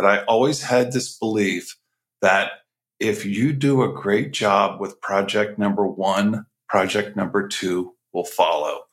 But 0.00 0.08
I 0.08 0.24
always 0.24 0.62
had 0.62 0.92
this 0.92 1.18
belief 1.18 1.76
that 2.22 2.52
if 3.00 3.26
you 3.26 3.52
do 3.52 3.82
a 3.82 3.92
great 3.92 4.32
job 4.32 4.80
with 4.80 4.98
project 5.02 5.58
number 5.58 5.86
one, 5.86 6.46
project 6.70 7.18
number 7.18 7.46
two 7.46 7.92
will 8.14 8.24
follow. 8.24 8.84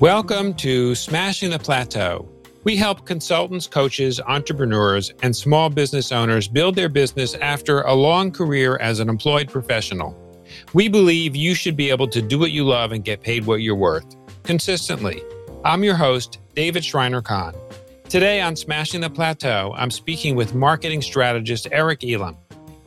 Welcome 0.00 0.54
to 0.54 0.96
Smashing 0.96 1.50
the 1.50 1.60
Plateau. 1.60 2.28
We 2.64 2.74
help 2.74 3.06
consultants, 3.06 3.68
coaches, 3.68 4.20
entrepreneurs, 4.26 5.12
and 5.22 5.36
small 5.36 5.70
business 5.70 6.10
owners 6.10 6.48
build 6.48 6.74
their 6.74 6.88
business 6.88 7.34
after 7.34 7.82
a 7.82 7.94
long 7.94 8.32
career 8.32 8.76
as 8.78 8.98
an 8.98 9.08
employed 9.08 9.48
professional. 9.48 10.16
We 10.72 10.88
believe 10.88 11.34
you 11.34 11.54
should 11.54 11.76
be 11.76 11.90
able 11.90 12.08
to 12.08 12.22
do 12.22 12.38
what 12.38 12.50
you 12.50 12.64
love 12.64 12.92
and 12.92 13.04
get 13.04 13.22
paid 13.22 13.46
what 13.46 13.62
you're 13.62 13.74
worth 13.74 14.16
consistently. 14.42 15.22
I'm 15.64 15.84
your 15.84 15.94
host, 15.94 16.38
David 16.54 16.84
Shriner-Cahn. 16.84 17.54
Today 18.08 18.40
on 18.40 18.56
Smashing 18.56 19.02
the 19.02 19.10
Plateau, 19.10 19.72
I'm 19.76 19.90
speaking 19.90 20.34
with 20.34 20.54
marketing 20.54 21.02
strategist 21.02 21.68
Eric 21.70 22.02
Elam. 22.02 22.36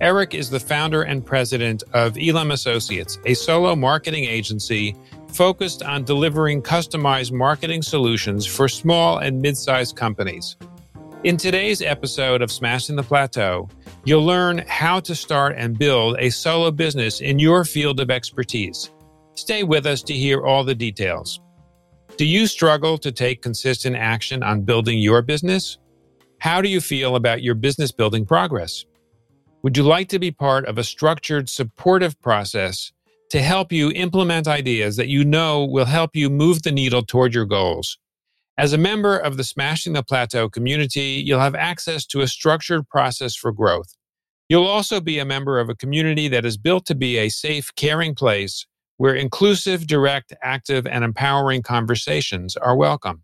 Eric 0.01 0.33
is 0.33 0.49
the 0.49 0.59
founder 0.59 1.03
and 1.03 1.25
president 1.25 1.83
of 1.93 2.17
Elam 2.17 2.51
Associates, 2.51 3.19
a 3.25 3.33
solo 3.33 3.75
marketing 3.75 4.25
agency 4.25 4.95
focused 5.29 5.81
on 5.81 6.03
delivering 6.03 6.61
customized 6.61 7.31
marketing 7.31 7.81
solutions 7.81 8.45
for 8.45 8.67
small 8.67 9.19
and 9.19 9.41
mid 9.41 9.55
sized 9.55 9.95
companies. 9.95 10.57
In 11.23 11.37
today's 11.37 11.81
episode 11.81 12.41
of 12.41 12.51
Smashing 12.51 12.97
the 12.97 13.03
Plateau, 13.03 13.69
you'll 14.05 14.25
learn 14.25 14.63
how 14.67 14.99
to 15.01 15.15
start 15.15 15.55
and 15.57 15.77
build 15.77 16.17
a 16.19 16.29
solo 16.29 16.71
business 16.71 17.21
in 17.21 17.39
your 17.39 17.65
field 17.65 17.99
of 17.99 18.11
expertise. 18.11 18.89
Stay 19.35 19.63
with 19.63 19.85
us 19.85 20.01
to 20.03 20.13
hear 20.13 20.45
all 20.45 20.63
the 20.63 20.75
details. 20.75 21.39
Do 22.17 22.25
you 22.25 22.45
struggle 22.47 22.97
to 22.99 23.11
take 23.11 23.41
consistent 23.41 23.95
action 23.95 24.43
on 24.43 24.61
building 24.61 24.99
your 24.99 25.21
business? 25.21 25.77
How 26.39 26.61
do 26.61 26.69
you 26.69 26.81
feel 26.81 27.15
about 27.15 27.41
your 27.41 27.55
business 27.55 27.91
building 27.91 28.25
progress? 28.25 28.85
Would 29.63 29.77
you 29.77 29.83
like 29.83 30.09
to 30.09 30.19
be 30.19 30.31
part 30.31 30.65
of 30.65 30.77
a 30.77 30.83
structured, 30.83 31.49
supportive 31.49 32.21
process 32.21 32.91
to 33.33 33.41
help 33.41 33.71
you 33.71 33.89
implement 33.93 34.47
ideas 34.47 34.95
that 34.95 35.07
you 35.07 35.25
know 35.25 35.65
will 35.65 35.85
help 35.85 36.15
you 36.15 36.29
move 36.29 36.61
the 36.61 36.71
needle 36.71 37.01
toward 37.01 37.33
your 37.33 37.45
goals. 37.45 37.97
As 38.59 38.73
a 38.73 38.77
member 38.77 39.17
of 39.17 39.37
the 39.37 39.43
Smashing 39.43 39.93
the 39.93 40.03
Plateau 40.03 40.47
community, 40.49 41.19
you'll 41.25 41.39
have 41.39 41.55
access 41.55 42.05
to 42.05 42.21
a 42.21 42.27
structured 42.27 42.87
process 42.87 43.35
for 43.35 43.51
growth. 43.51 43.95
You'll 44.53 44.67
also 44.67 45.01
be 45.01 45.17
a 45.17 45.25
member 45.25 45.57
of 45.57 45.69
a 45.69 45.75
community 45.75 46.27
that 46.27 46.45
is 46.45 46.57
built 46.57 46.85
to 46.85 46.93
be 46.93 47.17
a 47.17 47.29
safe, 47.29 47.73
caring 47.75 48.13
place 48.13 48.67
where 48.97 49.15
inclusive, 49.15 49.87
direct, 49.87 50.31
active, 50.43 50.85
and 50.85 51.03
empowering 51.03 51.63
conversations 51.63 52.55
are 52.55 52.75
welcome. 52.75 53.23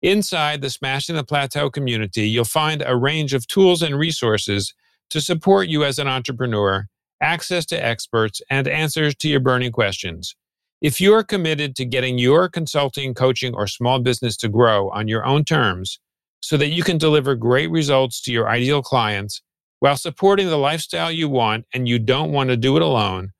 Inside 0.00 0.62
the 0.62 0.70
Smashing 0.70 1.16
the 1.16 1.22
Plateau 1.22 1.68
community, 1.68 2.26
you'll 2.30 2.46
find 2.46 2.82
a 2.86 2.96
range 2.96 3.34
of 3.34 3.46
tools 3.46 3.82
and 3.82 3.98
resources 3.98 4.72
to 5.10 5.20
support 5.20 5.68
you 5.68 5.84
as 5.84 5.98
an 5.98 6.08
entrepreneur 6.08 6.86
access 7.20 7.66
to 7.66 7.84
experts, 7.84 8.40
and 8.48 8.66
answers 8.66 9.14
to 9.16 9.28
your 9.28 9.40
burning 9.40 9.70
questions. 9.70 10.34
If 10.80 10.98
you 10.98 11.12
are 11.12 11.22
committed 11.22 11.76
to 11.76 11.84
getting 11.84 12.16
your 12.16 12.48
consulting, 12.48 13.12
coaching, 13.12 13.54
or 13.54 13.66
small 13.66 13.98
business 13.98 14.34
to 14.38 14.48
grow 14.48 14.88
on 14.92 15.08
your 15.08 15.26
own 15.26 15.44
terms 15.44 16.00
so 16.40 16.56
that 16.56 16.70
you 16.70 16.82
can 16.82 16.96
deliver 16.96 17.34
great 17.34 17.70
results 17.70 18.22
to 18.22 18.32
your 18.32 18.48
ideal 18.48 18.80
clients 18.80 19.42
while 19.80 19.96
supporting 19.96 20.48
the 20.48 20.58
lifestyle 20.58 21.10
you 21.10 21.28
want 21.28 21.66
and 21.72 21.88
you 21.88 21.98
don't 21.98 22.32
want 22.32 22.50
to 22.50 22.56
do 22.56 22.76
it 22.76 22.82
alone, 22.82 23.32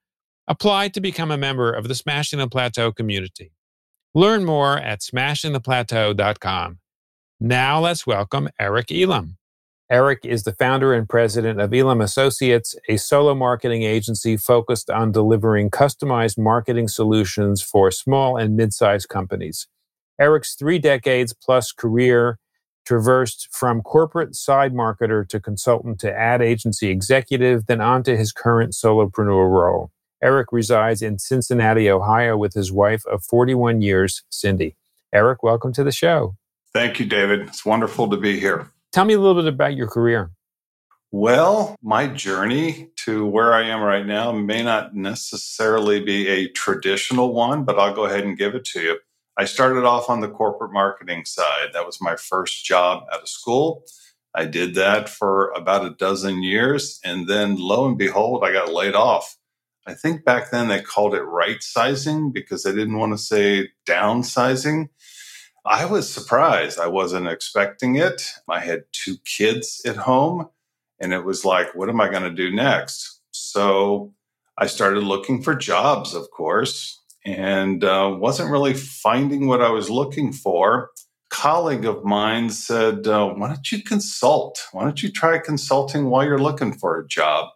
apply 0.49 0.89
to 0.89 1.01
become 1.01 1.31
a 1.31 1.39
member 1.39 1.73
of 1.73 1.89
the 1.89 1.95
Smashing 1.95 2.39
the 2.39 2.49
Plateau 2.49 2.93
community. 2.93 3.53
Learn 4.15 4.45
more 4.45 4.79
at 4.79 5.01
smashingtheplateau.com. 5.01 6.79
Now 7.41 7.81
let's 7.81 8.07
welcome 8.07 8.49
Eric 8.61 8.93
Elam. 8.93 9.37
Eric 9.91 10.21
is 10.25 10.45
the 10.45 10.53
founder 10.53 10.95
and 10.95 11.09
president 11.09 11.61
of 11.61 11.75
Elam 11.75 12.01
Associates, 12.01 12.75
a 12.89 12.97
solo 12.97 13.35
marketing 13.35 13.83
agency 13.83 14.37
focused 14.37 14.89
on 14.89 15.13
delivering 15.13 15.71
customized 15.71 16.39
marketing 16.39 16.89
solutions 16.89 17.63
for 17.63 17.91
small 17.91 18.37
and 18.37 18.57
mid 18.57 18.73
sized 18.73 19.09
companies. 19.09 19.69
Eric's 20.19 20.55
three 20.55 20.79
decades 20.79 21.35
plus 21.35 21.73
career 21.73 22.39
traversed 22.85 23.49
from 23.51 23.83
corporate 23.83 24.35
side 24.35 24.75
marketer 24.75 25.27
to 25.29 25.41
consultant 25.41 25.99
to 26.01 26.13
ad 26.13 26.43
agency 26.43 26.89
executive, 26.89 27.67
then 27.67 27.81
on 27.81 28.03
to 28.05 28.17
his 28.17 28.33
current 28.33 28.73
solopreneur 28.73 29.51
role. 29.51 29.91
Eric 30.23 30.53
resides 30.53 31.03
in 31.03 31.19
Cincinnati, 31.19 31.91
Ohio, 31.91 32.37
with 32.37 32.55
his 32.55 32.73
wife 32.73 33.05
of 33.07 33.23
41 33.25 33.83
years, 33.83 34.23
Cindy. 34.31 34.77
Eric, 35.13 35.43
welcome 35.43 35.73
to 35.75 35.85
the 35.85 35.93
show. 35.93 36.37
Thank 36.73 36.99
you, 36.99 37.07
David. 37.07 37.41
It's 37.43 37.65
wonderful 37.65 38.09
to 38.11 38.17
be 38.17 38.41
here. 38.41 38.69
Tell 38.93 39.05
me 39.05 39.15
a 39.15 39.19
little 39.19 39.41
bit 39.41 39.53
about 39.53 39.77
your 39.77 39.87
career. 39.87 40.31
Well, 41.13 41.77
my 41.81 42.09
journey 42.09 42.89
to 43.05 43.25
where 43.25 43.55
I 43.55 43.69
am 43.69 43.81
right 43.81 44.05
now 44.05 44.33
may 44.33 44.65
not 44.65 44.97
necessarily 44.97 46.01
be 46.01 46.27
a 46.27 46.49
traditional 46.49 47.33
one, 47.33 47.63
but 47.63 47.79
I'll 47.79 47.95
go 47.95 48.07
ahead 48.07 48.25
and 48.25 48.37
give 48.37 48.57
it 48.57 48.65
to 48.73 48.81
you. 48.81 48.99
I 49.37 49.47
started 49.47 49.85
off 49.85 50.09
on 50.09 50.21
the 50.21 50.29
corporate 50.29 50.73
marketing 50.73 51.25
side. 51.25 51.71
That 51.73 51.87
was 51.87 52.01
my 52.01 52.17
first 52.17 52.65
job 52.65 53.05
at 53.13 53.23
a 53.23 53.27
school. 53.27 53.85
I 54.35 54.45
did 54.45 54.75
that 54.75 55.09
for 55.09 55.51
about 55.51 55.85
a 55.85 55.91
dozen 55.91 56.43
years. 56.43 57.01
And 57.05 57.29
then 57.29 57.57
lo 57.57 57.87
and 57.87 57.99
behold, 57.99 58.45
I 58.45 58.53
got 58.53 58.73
laid 58.73 58.95
off. 58.95 59.37
I 59.87 59.95
think 59.95 60.25
back 60.25 60.51
then 60.51 60.69
they 60.69 60.81
called 60.81 61.15
it 61.15 61.23
right 61.23 61.63
sizing 61.63 62.33
because 62.33 62.63
they 62.63 62.73
didn't 62.73 62.99
want 62.99 63.13
to 63.13 63.19
say 63.19 63.69
downsizing. 63.87 64.89
I 65.67 65.85
was 65.85 66.13
surprised. 66.13 66.79
I 66.79 66.87
wasn't 66.89 67.29
expecting 67.29 67.97
it. 67.97 68.31
I 68.49 68.61
had 68.61 68.85
two 68.93 69.17
kids 69.25 69.81
at 69.87 69.97
home, 69.97 70.49
and 71.01 71.13
it 71.13 71.25
was 71.25 71.45
like, 71.45 71.75
what 71.75 71.89
am 71.89 72.01
I 72.01 72.11
going 72.11 72.23
to 72.23 72.31
do 72.31 72.55
next? 72.55 73.21
So 73.31 74.13
I 74.59 74.67
started 74.67 75.05
looking 75.05 75.43
for 75.43 75.55
jobs, 75.55 76.15
of 76.15 76.31
course, 76.31 77.03
and 77.25 77.83
uh, 77.83 78.15
wasn't 78.19 78.51
really 78.51 78.75
finding 78.75 79.47
what 79.47 79.63
I 79.63 79.71
was 79.71 79.91
looking 79.91 80.33
for. 80.33 80.91
A 81.33 81.35
colleague 81.35 81.87
of 81.87 82.05
mine 82.05 82.51
said, 82.51 83.07
uh, 83.07 83.29
Why 83.29 83.49
don't 83.49 83.73
you 83.73 83.83
consult? 83.83 84.67
Why 84.73 84.85
don't 84.85 85.03
you 85.03 85.11
try 85.11 85.39
consulting 85.39 86.07
while 86.07 86.25
you're 86.25 86.39
looking 86.39 86.73
for 86.73 86.99
a 86.99 87.07
job? 87.07 87.49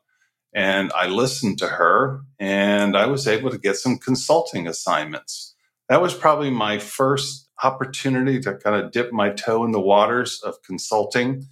And 0.55 0.91
I 0.95 1.07
listened 1.07 1.59
to 1.59 1.69
her, 1.69 2.23
and 2.39 2.97
I 2.97 3.07
was 3.07 3.29
able 3.29 3.51
to 3.51 3.59
get 3.59 3.77
some 3.77 3.99
consulting 3.99 4.67
assignments. 4.67 5.55
That 5.89 6.03
was 6.03 6.15
probably 6.15 6.51
my 6.51 6.79
first 6.79 7.49
opportunity 7.63 8.41
to 8.41 8.55
kind 8.55 8.83
of 8.83 8.91
dip 8.91 9.13
my 9.13 9.31
toe 9.31 9.65
in 9.65 9.73
the 9.73 9.81
waters 9.81 10.41
of 10.43 10.63
consulting. 10.63 11.47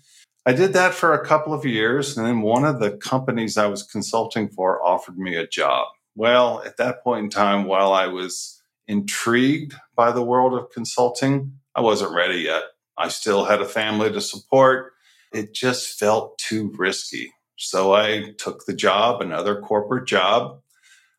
I 0.46 0.52
did 0.52 0.72
that 0.74 0.94
for 0.94 1.12
a 1.12 1.26
couple 1.26 1.52
of 1.52 1.64
years, 1.64 2.16
and 2.16 2.26
then 2.26 2.40
one 2.40 2.64
of 2.64 2.80
the 2.80 2.92
companies 2.92 3.58
I 3.58 3.66
was 3.66 3.82
consulting 3.82 4.48
for 4.48 4.82
offered 4.82 5.18
me 5.18 5.34
a 5.36 5.46
job. 5.46 5.88
Well, 6.16 6.62
at 6.64 6.78
that 6.78 7.04
point 7.04 7.24
in 7.24 7.30
time, 7.30 7.64
while 7.64 7.92
I 7.92 8.06
was 8.06 8.62
intrigued 8.88 9.74
by 9.94 10.12
the 10.12 10.22
world 10.22 10.54
of 10.54 10.70
consulting, 10.70 11.58
I 11.74 11.82
wasn't 11.82 12.14
ready 12.14 12.38
yet. 12.38 12.62
I 12.96 13.08
still 13.08 13.44
had 13.44 13.60
a 13.60 13.66
family 13.66 14.10
to 14.10 14.20
support. 14.22 14.94
It 15.32 15.52
just 15.52 15.98
felt 15.98 16.38
too 16.38 16.72
risky. 16.78 17.34
So 17.56 17.94
I 17.94 18.32
took 18.38 18.64
the 18.64 18.72
job, 18.72 19.20
another 19.20 19.60
corporate 19.60 20.08
job. 20.08 20.62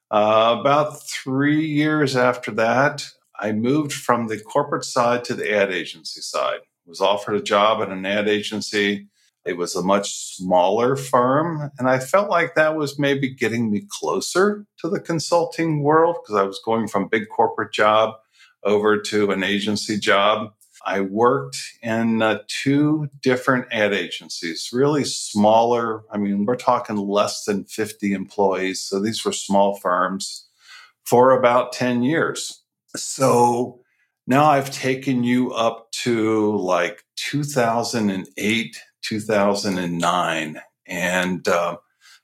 Uh, 0.09 0.57
about 0.59 1.03
three 1.03 1.65
years 1.65 2.15
after 2.15 2.51
that, 2.51 3.05
I 3.39 3.51
moved 3.51 3.93
from 3.93 4.27
the 4.27 4.39
corporate 4.39 4.85
side 4.85 5.23
to 5.25 5.35
the 5.35 5.55
ad 5.55 5.71
agency 5.71 6.21
side. 6.21 6.61
Was 6.87 7.01
offered 7.01 7.35
a 7.35 7.41
job 7.41 7.81
at 7.83 7.89
an 7.89 8.05
ad 8.05 8.27
agency. 8.27 9.07
It 9.47 9.57
was 9.57 9.75
a 9.75 9.83
much 9.83 10.35
smaller 10.35 10.95
firm, 10.95 11.71
and 11.79 11.89
I 11.89 11.99
felt 11.99 12.29
like 12.29 12.55
that 12.55 12.75
was 12.75 12.99
maybe 12.99 13.33
getting 13.33 13.71
me 13.71 13.87
closer 13.89 14.65
to 14.79 14.89
the 14.89 14.99
consulting 14.99 15.83
world 15.83 16.17
because 16.21 16.35
I 16.35 16.43
was 16.43 16.59
going 16.63 16.87
from 16.87 17.07
big 17.07 17.29
corporate 17.29 17.71
job 17.71 18.15
over 18.63 18.99
to 18.99 19.31
an 19.31 19.43
agency 19.43 19.97
job. 19.97 20.51
I 20.85 21.01
worked 21.01 21.57
in 21.81 22.21
uh, 22.21 22.39
two 22.47 23.09
different 23.21 23.67
ad 23.71 23.93
agencies, 23.93 24.69
really 24.71 25.03
smaller. 25.03 26.03
I 26.11 26.17
mean, 26.17 26.45
we're 26.45 26.55
talking 26.55 26.97
less 26.97 27.45
than 27.45 27.65
50 27.65 28.13
employees. 28.13 28.81
So 28.81 28.99
these 28.99 29.25
were 29.25 29.33
small 29.33 29.75
firms 29.77 30.47
for 31.03 31.31
about 31.31 31.73
10 31.73 32.03
years. 32.03 32.63
So 32.95 33.81
now 34.27 34.45
I've 34.45 34.71
taken 34.71 35.23
you 35.23 35.53
up 35.53 35.91
to 36.03 36.57
like 36.57 37.03
2008, 37.15 38.81
2009. 39.07 40.61
And 40.85 41.47
uh, 41.47 41.77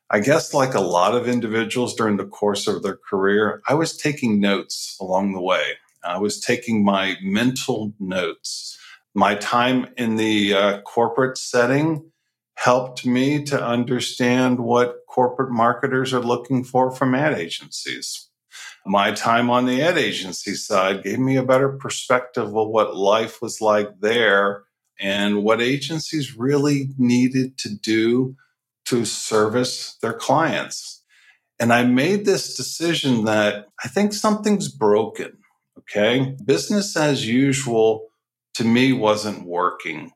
I 0.09 0.19
guess, 0.19 0.53
like 0.53 0.73
a 0.73 0.81
lot 0.81 1.15
of 1.15 1.27
individuals 1.27 1.95
during 1.95 2.17
the 2.17 2.25
course 2.25 2.67
of 2.67 2.83
their 2.83 2.97
career, 2.97 3.61
I 3.67 3.73
was 3.73 3.97
taking 3.97 4.39
notes 4.39 4.97
along 4.99 5.33
the 5.33 5.41
way. 5.41 5.63
I 6.03 6.17
was 6.17 6.39
taking 6.39 6.83
my 6.83 7.15
mental 7.21 7.93
notes. 7.99 8.77
My 9.15 9.35
time 9.35 9.87
in 9.97 10.17
the 10.17 10.53
uh, 10.53 10.81
corporate 10.81 11.37
setting 11.37 12.11
helped 12.55 13.05
me 13.05 13.43
to 13.43 13.63
understand 13.63 14.59
what 14.59 14.97
corporate 15.09 15.51
marketers 15.51 16.13
are 16.13 16.21
looking 16.21 16.63
for 16.63 16.91
from 16.91 17.15
ad 17.15 17.33
agencies. 17.33 18.29
My 18.85 19.11
time 19.11 19.49
on 19.49 19.65
the 19.65 19.81
ad 19.81 19.97
agency 19.97 20.55
side 20.55 21.03
gave 21.03 21.19
me 21.19 21.37
a 21.37 21.43
better 21.43 21.69
perspective 21.69 22.55
of 22.55 22.67
what 22.67 22.95
life 22.95 23.41
was 23.41 23.61
like 23.61 23.99
there 24.01 24.63
and 25.03 25.43
what 25.43 25.61
agencies 25.61 26.37
really 26.37 26.89
needed 26.97 27.57
to 27.57 27.75
do 27.75 28.35
to 28.85 29.03
service 29.03 29.97
their 30.01 30.13
clients. 30.13 31.03
And 31.59 31.73
I 31.73 31.83
made 31.83 32.25
this 32.25 32.55
decision 32.55 33.25
that 33.25 33.67
I 33.83 33.89
think 33.89 34.13
something's 34.13 34.69
broken. 34.69 35.37
Okay. 35.79 36.35
Business 36.45 36.95
as 36.95 37.27
usual 37.27 38.07
to 38.55 38.63
me 38.63 38.93
wasn't 38.93 39.45
working. 39.45 40.11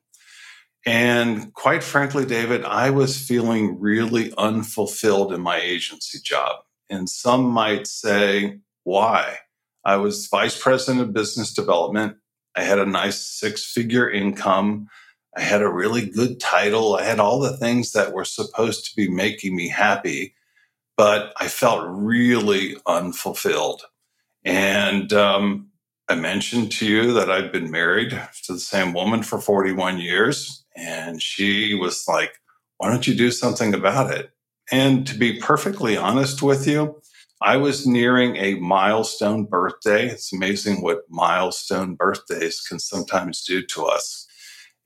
And 0.86 1.52
quite 1.52 1.84
frankly, 1.84 2.24
David, 2.24 2.64
I 2.64 2.88
was 2.88 3.18
feeling 3.18 3.78
really 3.78 4.32
unfulfilled 4.38 5.34
in 5.34 5.42
my 5.42 5.58
agency 5.60 6.18
job. 6.24 6.56
And 6.88 7.10
some 7.10 7.44
might 7.44 7.86
say, 7.86 8.60
why? 8.84 9.36
I 9.84 9.96
was 9.96 10.28
vice 10.28 10.58
president 10.58 11.02
of 11.02 11.12
business 11.12 11.52
development. 11.52 12.16
I 12.58 12.62
had 12.62 12.80
a 12.80 12.86
nice 12.86 13.20
six 13.20 13.64
figure 13.64 14.10
income. 14.10 14.88
I 15.36 15.42
had 15.42 15.62
a 15.62 15.72
really 15.72 16.04
good 16.04 16.40
title. 16.40 16.96
I 16.96 17.04
had 17.04 17.20
all 17.20 17.38
the 17.38 17.56
things 17.56 17.92
that 17.92 18.12
were 18.12 18.24
supposed 18.24 18.84
to 18.86 18.96
be 18.96 19.08
making 19.08 19.54
me 19.54 19.68
happy, 19.68 20.34
but 20.96 21.32
I 21.40 21.46
felt 21.46 21.86
really 21.88 22.76
unfulfilled. 22.84 23.82
And 24.44 25.12
um, 25.12 25.68
I 26.08 26.16
mentioned 26.16 26.72
to 26.72 26.86
you 26.86 27.12
that 27.12 27.30
I'd 27.30 27.52
been 27.52 27.70
married 27.70 28.10
to 28.46 28.54
the 28.54 28.58
same 28.58 28.92
woman 28.92 29.22
for 29.22 29.38
41 29.40 29.98
years. 29.98 30.64
And 30.74 31.22
she 31.22 31.74
was 31.74 32.06
like, 32.08 32.32
why 32.78 32.90
don't 32.90 33.06
you 33.06 33.14
do 33.14 33.30
something 33.30 33.72
about 33.72 34.10
it? 34.10 34.32
And 34.72 35.06
to 35.06 35.16
be 35.16 35.38
perfectly 35.38 35.96
honest 35.96 36.42
with 36.42 36.66
you, 36.66 37.00
I 37.40 37.56
was 37.56 37.86
nearing 37.86 38.36
a 38.36 38.54
milestone 38.54 39.44
birthday. 39.44 40.06
It's 40.06 40.32
amazing 40.32 40.82
what 40.82 41.02
milestone 41.08 41.94
birthdays 41.94 42.60
can 42.60 42.80
sometimes 42.80 43.44
do 43.44 43.62
to 43.66 43.84
us. 43.84 44.26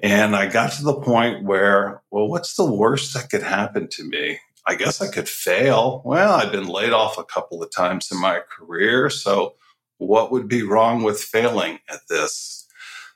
And 0.02 0.36
I 0.36 0.46
got 0.46 0.72
to 0.72 0.82
the 0.82 1.00
point 1.00 1.44
where, 1.44 2.02
well, 2.10 2.28
what's 2.28 2.56
the 2.56 2.70
worst 2.70 3.14
that 3.14 3.30
could 3.30 3.42
happen 3.42 3.88
to 3.92 4.04
me? 4.04 4.38
I 4.66 4.74
guess 4.74 5.00
I 5.00 5.08
could 5.08 5.28
fail. 5.28 6.02
Well, 6.04 6.34
I've 6.34 6.52
been 6.52 6.68
laid 6.68 6.92
off 6.92 7.18
a 7.18 7.24
couple 7.24 7.62
of 7.62 7.70
times 7.70 8.10
in 8.12 8.20
my 8.20 8.40
career. 8.40 9.10
So, 9.10 9.54
what 9.98 10.32
would 10.32 10.48
be 10.48 10.62
wrong 10.62 11.02
with 11.02 11.20
failing 11.20 11.78
at 11.88 12.00
this? 12.08 12.66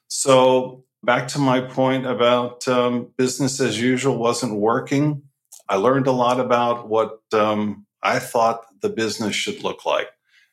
So, 0.09 0.85
back 1.03 1.29
to 1.29 1.39
my 1.39 1.61
point 1.61 2.07
about 2.07 2.67
um, 2.67 3.13
business 3.17 3.61
as 3.61 3.81
usual 3.81 4.17
wasn't 4.17 4.55
working. 4.55 5.23
I 5.69 5.77
learned 5.77 6.07
a 6.07 6.13
lot 6.13 6.41
about 6.41 6.89
what 6.89 7.21
um, 7.33 7.86
I 8.07 8.21
thought 8.21 8.67
the 8.83 8.89
business 8.89 9.35
should 9.35 9.65
look 9.65 9.85
like. 9.85 10.07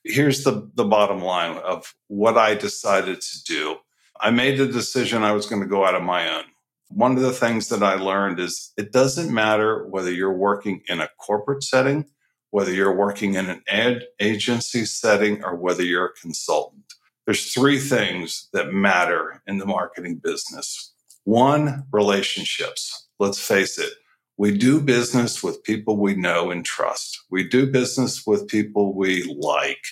Here's 0.03 0.43
the, 0.43 0.71
the 0.73 0.85
bottom 0.85 1.21
line 1.21 1.57
of 1.57 1.93
what 2.07 2.35
I 2.35 2.55
decided 2.55 3.21
to 3.21 3.43
do. 3.43 3.77
I 4.19 4.31
made 4.31 4.57
the 4.57 4.65
decision 4.65 5.21
I 5.21 5.33
was 5.33 5.45
going 5.45 5.61
to 5.61 5.67
go 5.67 5.85
out 5.85 5.93
on 5.93 6.03
my 6.03 6.27
own. 6.35 6.45
One 6.89 7.15
of 7.15 7.21
the 7.21 7.31
things 7.31 7.69
that 7.69 7.83
I 7.83 7.93
learned 7.93 8.39
is 8.39 8.73
it 8.75 8.91
doesn't 8.91 9.31
matter 9.31 9.85
whether 9.85 10.11
you're 10.11 10.33
working 10.33 10.81
in 10.87 10.99
a 10.99 11.09
corporate 11.19 11.63
setting, 11.63 12.05
whether 12.49 12.73
you're 12.73 12.95
working 12.95 13.35
in 13.35 13.49
an 13.49 13.61
ad 13.67 14.05
agency 14.19 14.85
setting, 14.85 15.43
or 15.43 15.55
whether 15.55 15.83
you're 15.83 16.07
a 16.07 16.19
consultant. 16.21 16.85
There's 17.25 17.53
three 17.53 17.79
things 17.79 18.49
that 18.53 18.73
matter 18.73 19.43
in 19.45 19.59
the 19.59 19.65
marketing 19.67 20.21
business. 20.23 20.91
One, 21.23 21.85
relationships. 21.91 23.07
Let's 23.19 23.39
face 23.39 23.77
it, 23.77 23.93
we 24.37 24.57
do 24.57 24.79
business 24.79 25.43
with 25.43 25.63
people 25.63 25.97
we 25.97 26.15
know 26.15 26.49
and 26.51 26.65
trust. 26.65 27.21
We 27.29 27.47
do 27.47 27.71
business 27.71 28.25
with 28.25 28.47
people 28.47 28.93
we 28.93 29.23
like. 29.39 29.83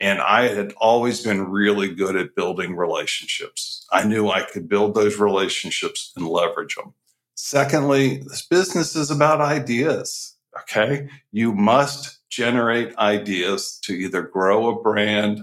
And 0.00 0.20
I 0.20 0.48
had 0.48 0.72
always 0.78 1.22
been 1.22 1.50
really 1.50 1.92
good 1.94 2.16
at 2.16 2.34
building 2.34 2.74
relationships. 2.74 3.86
I 3.92 4.04
knew 4.04 4.30
I 4.30 4.42
could 4.42 4.68
build 4.68 4.94
those 4.94 5.18
relationships 5.18 6.12
and 6.16 6.26
leverage 6.26 6.76
them. 6.76 6.94
Secondly, 7.34 8.18
this 8.18 8.46
business 8.46 8.96
is 8.96 9.10
about 9.10 9.40
ideas. 9.40 10.36
Okay. 10.60 11.08
You 11.32 11.52
must 11.52 12.20
generate 12.30 12.96
ideas 12.96 13.78
to 13.82 13.92
either 13.92 14.22
grow 14.22 14.68
a 14.68 14.82
brand, 14.82 15.42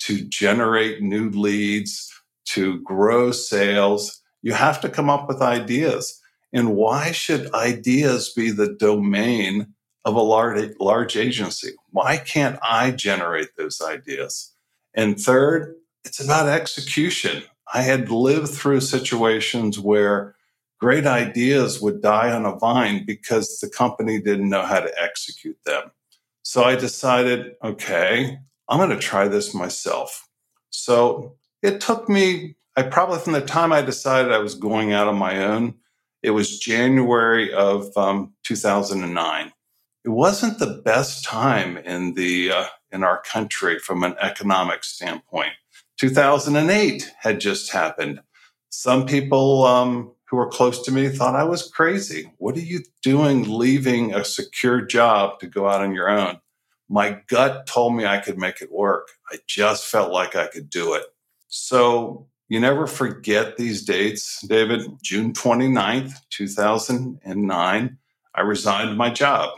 to 0.00 0.24
generate 0.24 1.02
new 1.02 1.30
leads, 1.30 2.12
to 2.46 2.80
grow 2.82 3.32
sales. 3.32 4.22
You 4.42 4.52
have 4.52 4.80
to 4.82 4.88
come 4.88 5.10
up 5.10 5.28
with 5.28 5.42
ideas. 5.42 6.17
And 6.52 6.74
why 6.76 7.12
should 7.12 7.52
ideas 7.54 8.32
be 8.32 8.50
the 8.50 8.74
domain 8.74 9.74
of 10.04 10.14
a 10.14 10.20
large, 10.20 10.74
large 10.80 11.16
agency? 11.16 11.72
Why 11.90 12.16
can't 12.16 12.58
I 12.62 12.90
generate 12.90 13.56
those 13.56 13.80
ideas? 13.80 14.54
And 14.94 15.20
third, 15.20 15.74
it's 16.04 16.20
about 16.22 16.48
execution. 16.48 17.42
I 17.72 17.82
had 17.82 18.10
lived 18.10 18.48
through 18.48 18.80
situations 18.80 19.78
where 19.78 20.34
great 20.80 21.06
ideas 21.06 21.80
would 21.82 22.00
die 22.00 22.32
on 22.32 22.46
a 22.46 22.56
vine 22.56 23.04
because 23.04 23.58
the 23.60 23.68
company 23.68 24.20
didn't 24.20 24.48
know 24.48 24.62
how 24.62 24.80
to 24.80 25.02
execute 25.02 25.58
them. 25.66 25.90
So 26.42 26.64
I 26.64 26.76
decided, 26.76 27.52
okay, 27.62 28.38
I'm 28.68 28.78
going 28.78 28.90
to 28.90 28.96
try 28.96 29.28
this 29.28 29.52
myself. 29.52 30.26
So 30.70 31.36
it 31.62 31.80
took 31.80 32.08
me, 32.08 32.56
I 32.76 32.82
probably 32.84 33.18
from 33.18 33.32
the 33.34 33.40
time 33.40 33.72
I 33.72 33.82
decided 33.82 34.32
I 34.32 34.38
was 34.38 34.54
going 34.54 34.92
out 34.92 35.08
on 35.08 35.18
my 35.18 35.44
own, 35.44 35.74
it 36.22 36.30
was 36.30 36.58
January 36.58 37.52
of 37.52 37.96
um, 37.96 38.34
2009. 38.44 39.52
It 40.04 40.08
wasn't 40.08 40.58
the 40.58 40.80
best 40.84 41.24
time 41.24 41.76
in 41.76 42.14
the 42.14 42.52
uh, 42.52 42.64
in 42.90 43.04
our 43.04 43.20
country 43.22 43.78
from 43.78 44.02
an 44.02 44.16
economic 44.20 44.84
standpoint. 44.84 45.52
2008 45.98 47.12
had 47.20 47.40
just 47.40 47.70
happened. 47.72 48.20
Some 48.70 49.06
people 49.06 49.64
um, 49.64 50.12
who 50.28 50.36
were 50.36 50.48
close 50.48 50.82
to 50.82 50.92
me 50.92 51.08
thought 51.08 51.34
I 51.34 51.44
was 51.44 51.68
crazy. 51.68 52.32
What 52.38 52.56
are 52.56 52.60
you 52.60 52.80
doing 53.02 53.44
leaving 53.48 54.14
a 54.14 54.24
secure 54.24 54.80
job 54.80 55.40
to 55.40 55.46
go 55.46 55.68
out 55.68 55.82
on 55.82 55.94
your 55.94 56.08
own? 56.08 56.38
My 56.88 57.20
gut 57.28 57.66
told 57.66 57.94
me 57.94 58.06
I 58.06 58.18
could 58.18 58.38
make 58.38 58.62
it 58.62 58.72
work. 58.72 59.08
I 59.30 59.38
just 59.46 59.84
felt 59.84 60.12
like 60.12 60.36
I 60.36 60.46
could 60.46 60.70
do 60.70 60.94
it. 60.94 61.04
So 61.48 62.28
you 62.48 62.60
never 62.60 62.86
forget 62.86 63.56
these 63.56 63.84
dates, 63.84 64.40
David. 64.46 64.82
June 65.02 65.32
29th, 65.32 66.14
2009, 66.30 67.98
I 68.34 68.40
resigned 68.40 68.96
my 68.96 69.10
job 69.10 69.50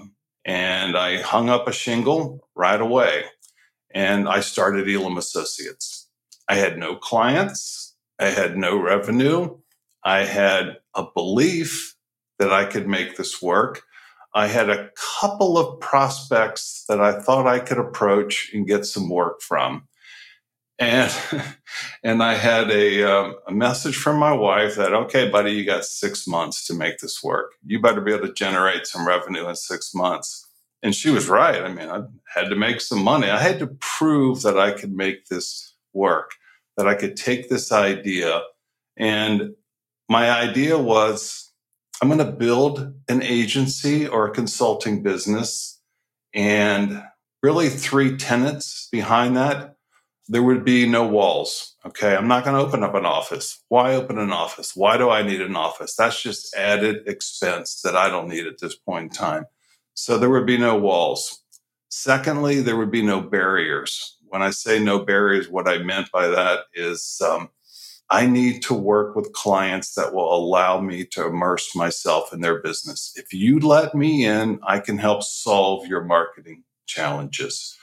and 0.44 0.96
I 0.96 1.20
hung 1.20 1.48
up 1.48 1.68
a 1.68 1.72
shingle 1.72 2.48
right 2.54 2.80
away 2.80 3.24
and 3.92 4.28
I 4.28 4.40
started 4.40 4.88
Elam 4.88 5.18
Associates. 5.18 6.08
I 6.48 6.56
had 6.56 6.78
no 6.78 6.96
clients, 6.96 7.94
I 8.18 8.30
had 8.30 8.56
no 8.56 8.76
revenue, 8.76 9.56
I 10.04 10.24
had 10.24 10.78
a 10.94 11.04
belief 11.14 11.94
that 12.38 12.52
I 12.52 12.64
could 12.64 12.88
make 12.88 13.16
this 13.16 13.40
work. 13.40 13.82
I 14.34 14.46
had 14.46 14.70
a 14.70 14.90
couple 15.20 15.58
of 15.58 15.78
prospects 15.80 16.84
that 16.88 17.00
I 17.00 17.20
thought 17.20 17.46
I 17.46 17.58
could 17.58 17.78
approach 17.78 18.50
and 18.54 18.66
get 18.66 18.86
some 18.86 19.10
work 19.10 19.42
from. 19.42 19.88
And, 20.80 21.14
and 22.02 22.22
I 22.22 22.34
had 22.34 22.70
a, 22.70 23.04
um, 23.04 23.36
a 23.46 23.52
message 23.52 23.96
from 23.96 24.18
my 24.18 24.32
wife 24.32 24.76
that, 24.76 24.94
okay, 24.94 25.28
buddy, 25.28 25.52
you 25.52 25.64
got 25.64 25.84
six 25.84 26.26
months 26.26 26.66
to 26.66 26.74
make 26.74 26.98
this 26.98 27.22
work. 27.22 27.52
You 27.64 27.80
better 27.80 28.00
be 28.00 28.12
able 28.12 28.26
to 28.26 28.32
generate 28.32 28.86
some 28.86 29.06
revenue 29.06 29.46
in 29.46 29.54
six 29.54 29.94
months. 29.94 30.46
And 30.82 30.94
she 30.94 31.10
was 31.10 31.28
right. 31.28 31.62
I 31.62 31.68
mean, 31.68 31.90
I 31.90 32.00
had 32.34 32.48
to 32.48 32.56
make 32.56 32.80
some 32.80 33.04
money. 33.04 33.28
I 33.28 33.38
had 33.38 33.58
to 33.58 33.66
prove 33.66 34.40
that 34.42 34.58
I 34.58 34.72
could 34.72 34.92
make 34.92 35.26
this 35.26 35.74
work, 35.92 36.30
that 36.78 36.88
I 36.88 36.94
could 36.94 37.16
take 37.16 37.50
this 37.50 37.70
idea. 37.70 38.40
And 38.96 39.54
my 40.08 40.30
idea 40.30 40.78
was 40.78 41.52
I'm 42.00 42.08
going 42.08 42.18
to 42.18 42.32
build 42.32 42.94
an 43.10 43.22
agency 43.22 44.08
or 44.08 44.26
a 44.26 44.32
consulting 44.32 45.02
business. 45.02 45.78
And 46.32 47.02
really, 47.42 47.68
three 47.68 48.16
tenets 48.16 48.88
behind 48.90 49.36
that 49.36 49.76
there 50.30 50.44
would 50.44 50.64
be 50.64 50.86
no 50.86 51.04
walls. 51.04 51.74
Okay. 51.84 52.14
I'm 52.14 52.28
not 52.28 52.44
going 52.44 52.54
to 52.54 52.64
open 52.64 52.84
up 52.84 52.94
an 52.94 53.04
office. 53.04 53.64
Why 53.68 53.94
open 53.94 54.16
an 54.16 54.30
office? 54.30 54.76
Why 54.76 54.96
do 54.96 55.10
I 55.10 55.22
need 55.22 55.40
an 55.40 55.56
office? 55.56 55.96
That's 55.96 56.22
just 56.22 56.54
added 56.54 57.02
expense 57.08 57.82
that 57.82 57.96
I 57.96 58.08
don't 58.08 58.28
need 58.28 58.46
at 58.46 58.60
this 58.60 58.76
point 58.76 59.04
in 59.04 59.10
time. 59.10 59.46
So 59.94 60.18
there 60.18 60.30
would 60.30 60.46
be 60.46 60.56
no 60.56 60.78
walls. 60.78 61.42
Secondly, 61.88 62.60
there 62.60 62.76
would 62.76 62.92
be 62.92 63.02
no 63.02 63.20
barriers. 63.20 64.18
When 64.28 64.40
I 64.40 64.50
say 64.50 64.78
no 64.78 65.00
barriers, 65.00 65.48
what 65.48 65.68
I 65.68 65.78
meant 65.78 66.12
by 66.12 66.28
that 66.28 66.60
is 66.74 67.20
um, 67.26 67.48
I 68.08 68.26
need 68.26 68.62
to 68.62 68.74
work 68.74 69.16
with 69.16 69.32
clients 69.32 69.94
that 69.94 70.14
will 70.14 70.32
allow 70.32 70.80
me 70.80 71.04
to 71.06 71.26
immerse 71.26 71.74
myself 71.74 72.32
in 72.32 72.40
their 72.40 72.62
business. 72.62 73.12
If 73.16 73.32
you 73.32 73.58
let 73.58 73.96
me 73.96 74.24
in, 74.24 74.60
I 74.62 74.78
can 74.78 74.98
help 74.98 75.24
solve 75.24 75.88
your 75.88 76.04
marketing 76.04 76.62
challenges. 76.86 77.76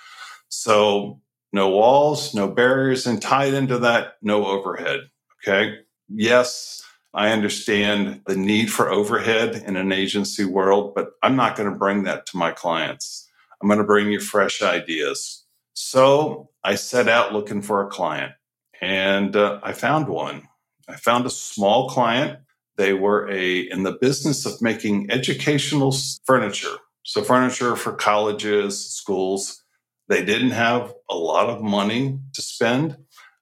So, 0.47 1.19
no 1.53 1.69
walls, 1.69 2.33
no 2.33 2.47
barriers, 2.47 3.07
and 3.07 3.21
tied 3.21 3.53
into 3.53 3.79
that, 3.79 4.13
no 4.21 4.45
overhead. 4.45 5.01
Okay. 5.41 5.75
Yes, 6.09 6.83
I 7.13 7.29
understand 7.29 8.21
the 8.27 8.35
need 8.35 8.71
for 8.71 8.89
overhead 8.91 9.63
in 9.65 9.75
an 9.75 9.91
agency 9.91 10.45
world, 10.45 10.93
but 10.95 11.11
I'm 11.23 11.35
not 11.35 11.55
going 11.55 11.69
to 11.69 11.77
bring 11.77 12.03
that 12.03 12.25
to 12.27 12.37
my 12.37 12.51
clients. 12.51 13.29
I'm 13.61 13.67
going 13.67 13.79
to 13.79 13.85
bring 13.85 14.11
you 14.11 14.19
fresh 14.19 14.61
ideas. 14.61 15.43
So 15.73 16.49
I 16.63 16.75
set 16.75 17.07
out 17.07 17.33
looking 17.33 17.61
for 17.61 17.85
a 17.85 17.89
client 17.89 18.33
and 18.81 19.35
uh, 19.35 19.59
I 19.63 19.73
found 19.73 20.07
one. 20.07 20.43
I 20.87 20.95
found 20.95 21.25
a 21.25 21.29
small 21.29 21.89
client. 21.89 22.39
They 22.77 22.93
were 22.93 23.29
a 23.29 23.59
in 23.59 23.83
the 23.83 23.97
business 23.99 24.45
of 24.45 24.61
making 24.61 25.09
educational 25.11 25.95
furniture. 26.25 26.75
So 27.03 27.23
furniture 27.23 27.75
for 27.75 27.93
colleges, 27.93 28.91
schools. 28.91 29.63
They 30.09 30.23
didn't 30.23 30.51
have 30.51 30.93
a 31.09 31.15
lot 31.15 31.49
of 31.49 31.61
money 31.61 32.19
to 32.33 32.41
spend, 32.41 32.97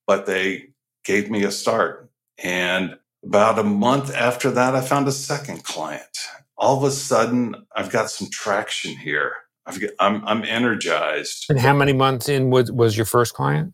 but 0.07 0.25
they 0.25 0.69
gave 1.03 1.29
me 1.29 1.43
a 1.43 1.51
start. 1.51 2.09
And 2.43 2.97
about 3.23 3.59
a 3.59 3.63
month 3.63 4.13
after 4.13 4.51
that, 4.51 4.75
I 4.75 4.81
found 4.81 5.07
a 5.07 5.11
second 5.11 5.63
client. 5.63 6.17
All 6.57 6.77
of 6.77 6.83
a 6.83 6.91
sudden, 6.91 7.55
I've 7.75 7.91
got 7.91 8.09
some 8.09 8.29
traction 8.31 8.97
here. 8.97 9.33
I've 9.65 9.79
got, 9.79 9.91
I'm, 9.99 10.25
I'm 10.25 10.43
energized. 10.43 11.45
And 11.49 11.59
how 11.59 11.73
many 11.73 11.93
months 11.93 12.29
in 12.29 12.49
was, 12.49 12.71
was 12.71 12.95
your 12.95 13.05
first 13.05 13.33
client? 13.33 13.73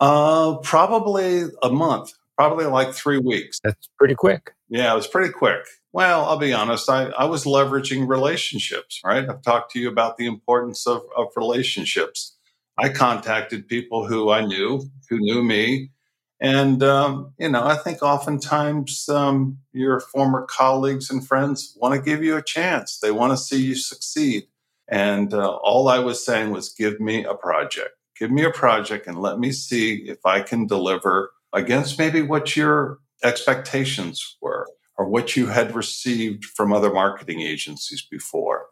Uh, 0.00 0.56
probably 0.58 1.44
a 1.62 1.70
month, 1.70 2.12
probably 2.36 2.64
like 2.64 2.92
three 2.94 3.18
weeks. 3.18 3.60
That's 3.62 3.88
pretty 3.98 4.14
quick. 4.14 4.52
Yeah, 4.68 4.92
it 4.92 4.96
was 4.96 5.06
pretty 5.06 5.32
quick. 5.32 5.66
Well, 5.92 6.24
I'll 6.24 6.38
be 6.38 6.52
honest, 6.52 6.88
I, 6.88 7.06
I 7.06 7.24
was 7.24 7.44
leveraging 7.44 8.08
relationships, 8.08 9.00
right? 9.04 9.28
I've 9.28 9.42
talked 9.42 9.72
to 9.72 9.80
you 9.80 9.88
about 9.88 10.16
the 10.16 10.26
importance 10.26 10.86
of, 10.86 11.02
of 11.16 11.28
relationships. 11.36 12.36
I 12.78 12.90
contacted 12.90 13.66
people 13.66 14.06
who 14.06 14.30
I 14.30 14.46
knew, 14.46 14.88
who 15.08 15.18
knew 15.18 15.42
me, 15.42 15.90
and, 16.40 16.82
um, 16.82 17.34
you 17.38 17.50
know, 17.50 17.64
I 17.64 17.76
think 17.76 18.02
oftentimes 18.02 19.08
um, 19.10 19.58
your 19.72 20.00
former 20.00 20.46
colleagues 20.46 21.10
and 21.10 21.26
friends 21.26 21.76
want 21.78 21.94
to 21.94 22.00
give 22.00 22.24
you 22.24 22.36
a 22.36 22.42
chance. 22.42 22.98
They 22.98 23.10
want 23.10 23.32
to 23.32 23.36
see 23.36 23.60
you 23.60 23.74
succeed. 23.74 24.44
And 24.88 25.34
uh, 25.34 25.50
all 25.56 25.88
I 25.88 25.98
was 25.98 26.24
saying 26.24 26.50
was, 26.50 26.70
give 26.72 26.98
me 26.98 27.24
a 27.24 27.34
project. 27.34 27.90
Give 28.18 28.30
me 28.30 28.44
a 28.44 28.50
project 28.50 29.06
and 29.06 29.20
let 29.20 29.38
me 29.38 29.52
see 29.52 29.96
if 30.08 30.24
I 30.24 30.40
can 30.40 30.66
deliver 30.66 31.32
against 31.52 31.98
maybe 31.98 32.22
what 32.22 32.56
your 32.56 32.98
expectations 33.22 34.36
were 34.40 34.66
or 35.00 35.08
what 35.08 35.34
you 35.34 35.46
had 35.46 35.74
received 35.74 36.44
from 36.44 36.74
other 36.74 36.92
marketing 36.92 37.40
agencies 37.40 38.02
before. 38.02 38.66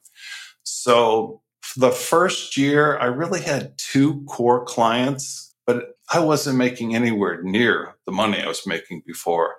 So, 0.63 1.41
the 1.75 1.91
first 1.91 2.55
year, 2.55 2.99
I 2.99 3.07
really 3.07 3.41
had 3.41 3.73
two 3.79 4.25
core 4.25 4.63
clients, 4.63 5.55
but 5.67 5.97
I 6.13 6.21
wasn't 6.21 6.59
making 6.59 6.95
anywhere 6.95 7.43
near 7.43 7.97
the 8.05 8.13
money 8.13 8.43
I 8.43 8.47
was 8.47 8.67
making 8.67 9.05
before. 9.07 9.55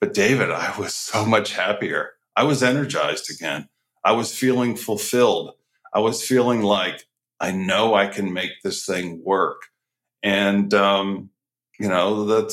But 0.00 0.14
David, 0.14 0.52
I 0.52 0.72
was 0.78 0.94
so 0.94 1.26
much 1.26 1.52
happier. 1.52 2.10
I 2.36 2.44
was 2.44 2.62
energized 2.62 3.28
again. 3.28 3.68
I 4.04 4.12
was 4.12 4.32
feeling 4.32 4.76
fulfilled. 4.76 5.54
I 5.92 5.98
was 5.98 6.22
feeling 6.24 6.62
like 6.62 7.08
I 7.40 7.50
know 7.50 7.94
I 7.94 8.06
can 8.06 8.32
make 8.32 8.62
this 8.62 8.86
thing 8.86 9.20
work. 9.24 9.62
And, 10.22 10.72
um, 10.74 11.30
you 11.80 11.88
know, 11.88 12.24
the 12.24 12.48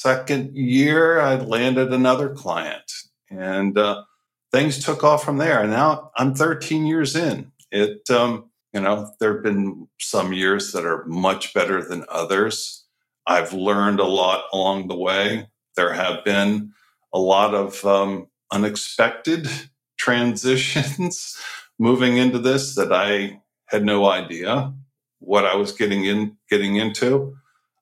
second 0.00 0.56
year, 0.56 1.20
I 1.20 1.36
landed 1.36 1.92
another 1.92 2.28
client 2.28 2.92
and 3.30 3.76
uh, 3.76 4.04
things 4.52 4.82
took 4.82 5.02
off 5.02 5.24
from 5.24 5.38
there. 5.38 5.60
And 5.60 5.70
now 5.70 6.10
I'm 6.16 6.34
13 6.34 6.86
years 6.86 7.16
in. 7.16 7.52
It, 7.70 8.08
um, 8.10 8.50
you 8.72 8.80
know, 8.80 9.10
there 9.20 9.34
have 9.34 9.42
been 9.42 9.88
some 9.98 10.32
years 10.32 10.72
that 10.72 10.84
are 10.84 11.04
much 11.06 11.52
better 11.52 11.82
than 11.82 12.04
others. 12.08 12.84
I've 13.26 13.52
learned 13.52 14.00
a 14.00 14.04
lot 14.04 14.44
along 14.52 14.88
the 14.88 14.96
way. 14.96 15.48
There 15.76 15.92
have 15.92 16.24
been 16.24 16.72
a 17.12 17.18
lot 17.18 17.54
of 17.54 17.84
um, 17.84 18.28
unexpected 18.52 19.48
transitions 19.98 21.36
moving 21.78 22.16
into 22.16 22.38
this 22.38 22.74
that 22.76 22.92
I 22.92 23.40
had 23.66 23.84
no 23.84 24.08
idea 24.08 24.72
what 25.18 25.44
I 25.44 25.56
was 25.56 25.72
getting 25.72 26.04
in 26.04 26.36
getting 26.48 26.76
into. 26.76 27.36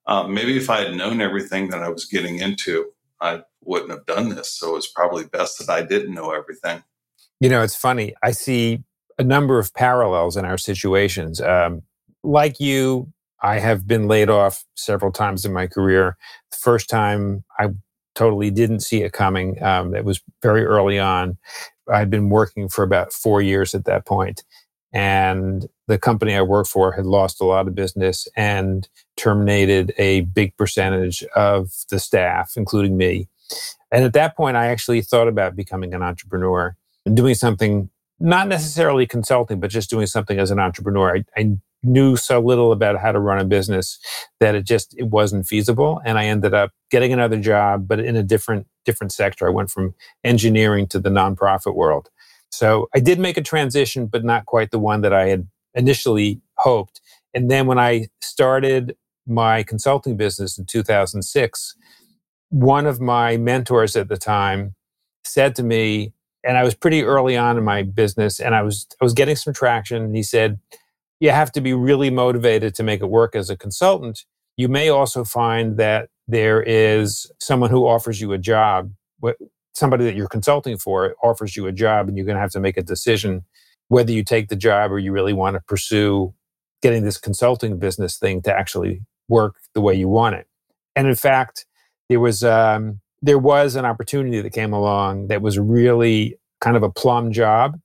Uh, 0.07 0.27
maybe 0.27 0.57
if 0.57 0.71
I 0.71 0.83
had 0.83 0.95
known 0.95 1.21
everything 1.21 1.71
that 1.71 1.83
I 1.83 1.89
was 1.89 2.05
getting 2.05 2.39
into, 2.39 2.93
I 3.21 3.43
wouldn't 3.63 3.91
have 3.91 4.07
done 4.07 4.29
this. 4.29 4.53
So 4.53 4.77
it's 4.77 4.87
probably 4.87 5.25
best 5.25 5.59
that 5.59 5.71
I 5.71 5.83
didn't 5.83 6.15
know 6.15 6.31
everything. 6.31 6.83
You 7.41 7.49
know, 7.49 7.63
it's 7.63 7.77
funny. 7.77 8.15
I 8.23 8.31
see 8.31 8.85
a 9.19 9.25
number 9.25 9.59
of 9.59 9.75
parallels 9.75 10.37
in 10.37 10.45
our 10.45 10.59
situations. 10.59 11.41
Um, 11.41 11.83
like 12.23 12.61
you, 12.61 13.13
I 13.43 13.59
have 13.59 13.87
been 13.87 14.09
laid 14.09 14.31
off 14.31 14.65
several 14.77 15.13
times 15.13 15.45
in 15.45 15.53
my 15.53 15.67
career. 15.67 16.17
The 16.51 16.57
first 16.57 16.89
time 16.89 17.45
I 17.59 17.69
totally 18.15 18.51
didn't 18.51 18.81
see 18.81 19.03
it 19.03 19.13
coming. 19.13 19.63
Um, 19.63 19.95
it 19.95 20.05
was 20.05 20.21
very 20.43 20.65
early 20.65 20.99
on. 20.99 21.37
I'd 21.93 22.11
been 22.11 22.31
working 22.31 22.69
for 22.69 22.83
about 22.83 23.13
four 23.13 23.43
years 23.43 23.75
at 23.75 23.85
that 23.85 24.07
point, 24.07 24.43
and 24.93 25.67
the 25.87 25.99
company 25.99 26.35
I 26.35 26.43
worked 26.43 26.69
for 26.69 26.93
had 26.93 27.07
lost 27.07 27.40
a 27.40 27.45
lot 27.45 27.69
of 27.69 27.75
business 27.75 28.26
and 28.37 28.88
terminated 29.16 29.93
a 29.99 30.23
big 30.23 30.57
percentage 30.57 31.23
of 31.35 31.71
the 31.90 31.99
staff, 31.99 32.55
including 32.57 32.97
me. 32.97 33.28
And 33.93 34.05
at 34.05 34.12
that 34.14 34.37
point, 34.37 34.57
I 34.57 34.66
actually 34.66 35.02
thought 35.02 35.28
about 35.28 35.55
becoming 35.55 35.95
an 35.95 36.02
entrepreneur 36.02 36.76
and 37.05 37.16
doing 37.16 37.35
something 37.35 37.90
not 38.19 38.49
necessarily 38.49 39.07
consulting, 39.07 39.61
but 39.61 39.71
just 39.71 39.90
doing 39.90 40.07
something 40.07 40.38
as 40.38 40.50
an 40.50 40.59
entrepreneur. 40.59 41.16
I, 41.16 41.25
I, 41.37 41.57
knew 41.83 42.16
so 42.16 42.40
little 42.40 42.73
about 42.73 42.99
how 42.99 43.12
to 43.12 43.21
run 43.21 43.38
a 43.38 43.45
business 43.45 43.99
that 44.40 44.55
it 44.57 44.64
just 44.64 44.95
it 44.99 45.05
wasn't 45.05 45.47
feasible, 45.47 46.00
and 46.05 46.19
I 46.19 46.25
ended 46.25 46.52
up 46.52 46.73
getting 46.90 47.12
another 47.12 47.38
job, 47.38 47.87
but 47.87 48.00
in 48.00 48.16
a 48.16 48.25
different 48.25 48.66
different 48.85 49.12
sector. 49.12 49.47
I 49.47 49.50
went 49.50 49.71
from 49.71 49.95
engineering 50.25 50.88
to 50.88 50.99
the 50.99 51.11
nonprofit 51.11 51.75
world. 51.75 52.09
So 52.50 52.88
I 52.95 53.00
did 53.00 53.21
make 53.21 53.37
a 53.37 53.43
transition, 53.43 54.07
but 54.07 54.25
not 54.25 54.47
quite 54.47 54.71
the 54.71 54.78
one 54.78 55.02
that 55.02 55.12
I 55.12 55.28
had 55.28 55.47
initially 55.76 56.40
hoped. 56.56 57.00
And 57.35 57.50
then 57.50 57.66
when 57.66 57.78
I 57.78 58.09
started 58.21 58.97
my 59.26 59.62
consulting 59.62 60.16
business 60.16 60.59
in 60.59 60.64
2006, 60.64 61.76
one 62.50 62.87
of 62.87 63.00
my 63.00 63.37
mentors 63.37 63.95
at 63.97 64.09
the 64.09 64.16
time 64.16 64.75
said 65.25 65.54
to 65.56 65.62
me, 65.62 66.12
and 66.47 66.56
I 66.56 66.62
was 66.62 66.75
pretty 66.75 67.02
early 67.02 67.37
on 67.37 67.59
in 67.59 67.64
my 67.64 67.83
business 67.83 68.40
and 68.40 68.54
I 68.54 68.62
was 68.62 68.87
I 69.00 69.04
was 69.04 69.12
getting 69.12 69.37
some 69.37 69.52
traction 69.52 70.02
and 70.02 70.16
he 70.16 70.23
said 70.23 70.59
you 71.18 71.30
have 71.30 71.50
to 71.52 71.61
be 71.61 71.73
really 71.73 72.11
motivated 72.11 72.75
to 72.76 72.83
make 72.83 73.00
it 73.00 73.06
work 73.06 73.35
as 73.35 73.50
a 73.50 73.56
consultant 73.56 74.25
you 74.56 74.68
may 74.68 74.88
also 74.88 75.25
find 75.25 75.76
that 75.76 76.09
there 76.28 76.62
is 76.62 77.30
someone 77.40 77.71
who 77.71 77.87
offers 77.87 78.21
you 78.21 78.33
a 78.33 78.38
job 78.38 78.92
somebody 79.75 80.04
that 80.04 80.14
you're 80.14 80.28
consulting 80.28 80.78
for 80.78 81.14
offers 81.23 81.56
you 81.56 81.66
a 81.66 81.73
job 81.73 82.09
and 82.09 82.16
you're 82.16 82.26
going 82.26 82.37
to 82.37 82.40
have 82.40 82.50
to 82.50 82.61
make 82.61 82.76
a 82.76 82.83
decision 82.83 83.45
whether 83.88 84.12
you 84.12 84.25
take 84.25 84.49
the 84.49 84.57
job 84.57 84.90
or 84.90 84.99
you 84.99 85.12
really 85.12 85.33
want 85.33 85.55
to 85.55 85.61
pursue 85.69 86.35
getting 86.83 87.05
this 87.05 87.19
consulting 87.19 87.78
business 87.78 88.19
thing 88.19 88.43
to 88.43 88.52
actually 88.52 89.02
work 89.28 89.57
the 89.75 89.81
way 89.81 89.95
you 89.95 90.09
want 90.09 90.35
it 90.35 90.47
and 90.95 91.07
in 91.07 91.14
fact 91.14 91.66
there 92.09 92.21
was 92.21 92.45
um, 92.45 93.00
there 93.23 93.38
was 93.38 93.75
an 93.75 93.85
opportunity 93.85 94.40
that 94.40 94.50
came 94.50 94.73
along 94.73 95.28
that 95.28 95.43
was 95.43 95.59
really 95.59 96.38
kind 96.61 96.76
of 96.76 96.83
a 96.83 96.90
plum 96.90 97.33
job 97.33 97.78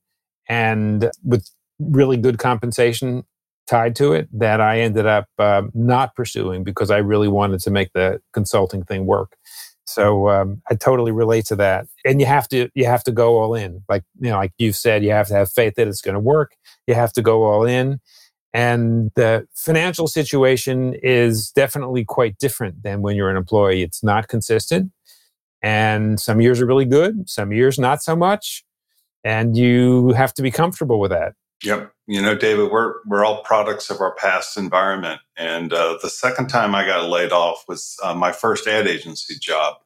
and 0.48 1.10
with 1.24 1.48
really 1.78 2.16
good 2.16 2.38
compensation 2.38 3.24
tied 3.66 3.96
to 3.96 4.12
it 4.12 4.28
that 4.32 4.60
I 4.60 4.80
ended 4.80 5.06
up 5.06 5.26
uh, 5.38 5.62
not 5.74 6.14
pursuing 6.14 6.64
because 6.64 6.90
I 6.90 6.98
really 6.98 7.28
wanted 7.28 7.60
to 7.60 7.70
make 7.70 7.92
the 7.92 8.20
consulting 8.32 8.84
thing 8.84 9.06
work. 9.06 9.36
So 9.84 10.28
um, 10.28 10.62
I 10.70 10.74
totally 10.74 11.12
relate 11.12 11.46
to 11.46 11.56
that. 11.56 11.86
And 12.04 12.20
you 12.20 12.26
have 12.26 12.48
to 12.48 12.68
you 12.74 12.86
have 12.86 13.04
to 13.04 13.12
go 13.12 13.40
all 13.40 13.54
in. 13.54 13.82
Like 13.88 14.04
you 14.20 14.30
know, 14.30 14.36
like 14.36 14.52
you've 14.58 14.76
said, 14.76 15.04
you 15.04 15.10
have 15.10 15.28
to 15.28 15.34
have 15.34 15.50
faith 15.50 15.74
that 15.76 15.88
it's 15.88 16.00
going 16.00 16.14
to 16.14 16.20
work. 16.20 16.56
You 16.86 16.94
have 16.94 17.12
to 17.14 17.22
go 17.22 17.44
all 17.44 17.64
in. 17.64 18.00
And 18.54 19.10
the 19.16 19.46
financial 19.54 20.06
situation 20.06 20.94
is 21.02 21.50
definitely 21.50 22.04
quite 22.04 22.38
different 22.38 22.82
than 22.82 23.00
when 23.00 23.16
you're 23.16 23.30
an 23.30 23.36
employee. 23.36 23.82
It's 23.82 24.02
not 24.02 24.28
consistent. 24.28 24.92
And 25.62 26.20
some 26.20 26.40
years 26.40 26.60
are 26.60 26.66
really 26.66 26.84
good, 26.84 27.28
some 27.30 27.52
years 27.52 27.78
not 27.78 28.02
so 28.02 28.14
much. 28.14 28.64
And 29.24 29.56
you 29.56 30.10
have 30.10 30.34
to 30.34 30.42
be 30.42 30.50
comfortable 30.50 30.98
with 30.98 31.12
that. 31.12 31.34
Yep. 31.62 31.92
You 32.06 32.20
know, 32.22 32.34
David, 32.34 32.70
we're 32.70 32.94
we're 33.06 33.24
all 33.24 33.42
products 33.42 33.90
of 33.90 34.00
our 34.00 34.14
past 34.14 34.56
environment. 34.56 35.20
And 35.36 35.72
uh, 35.72 35.98
the 36.02 36.10
second 36.10 36.48
time 36.48 36.74
I 36.74 36.84
got 36.84 37.08
laid 37.08 37.32
off 37.32 37.64
was 37.68 37.96
uh, 38.02 38.14
my 38.14 38.32
first 38.32 38.66
ad 38.66 38.86
agency 38.86 39.34
job, 39.40 39.76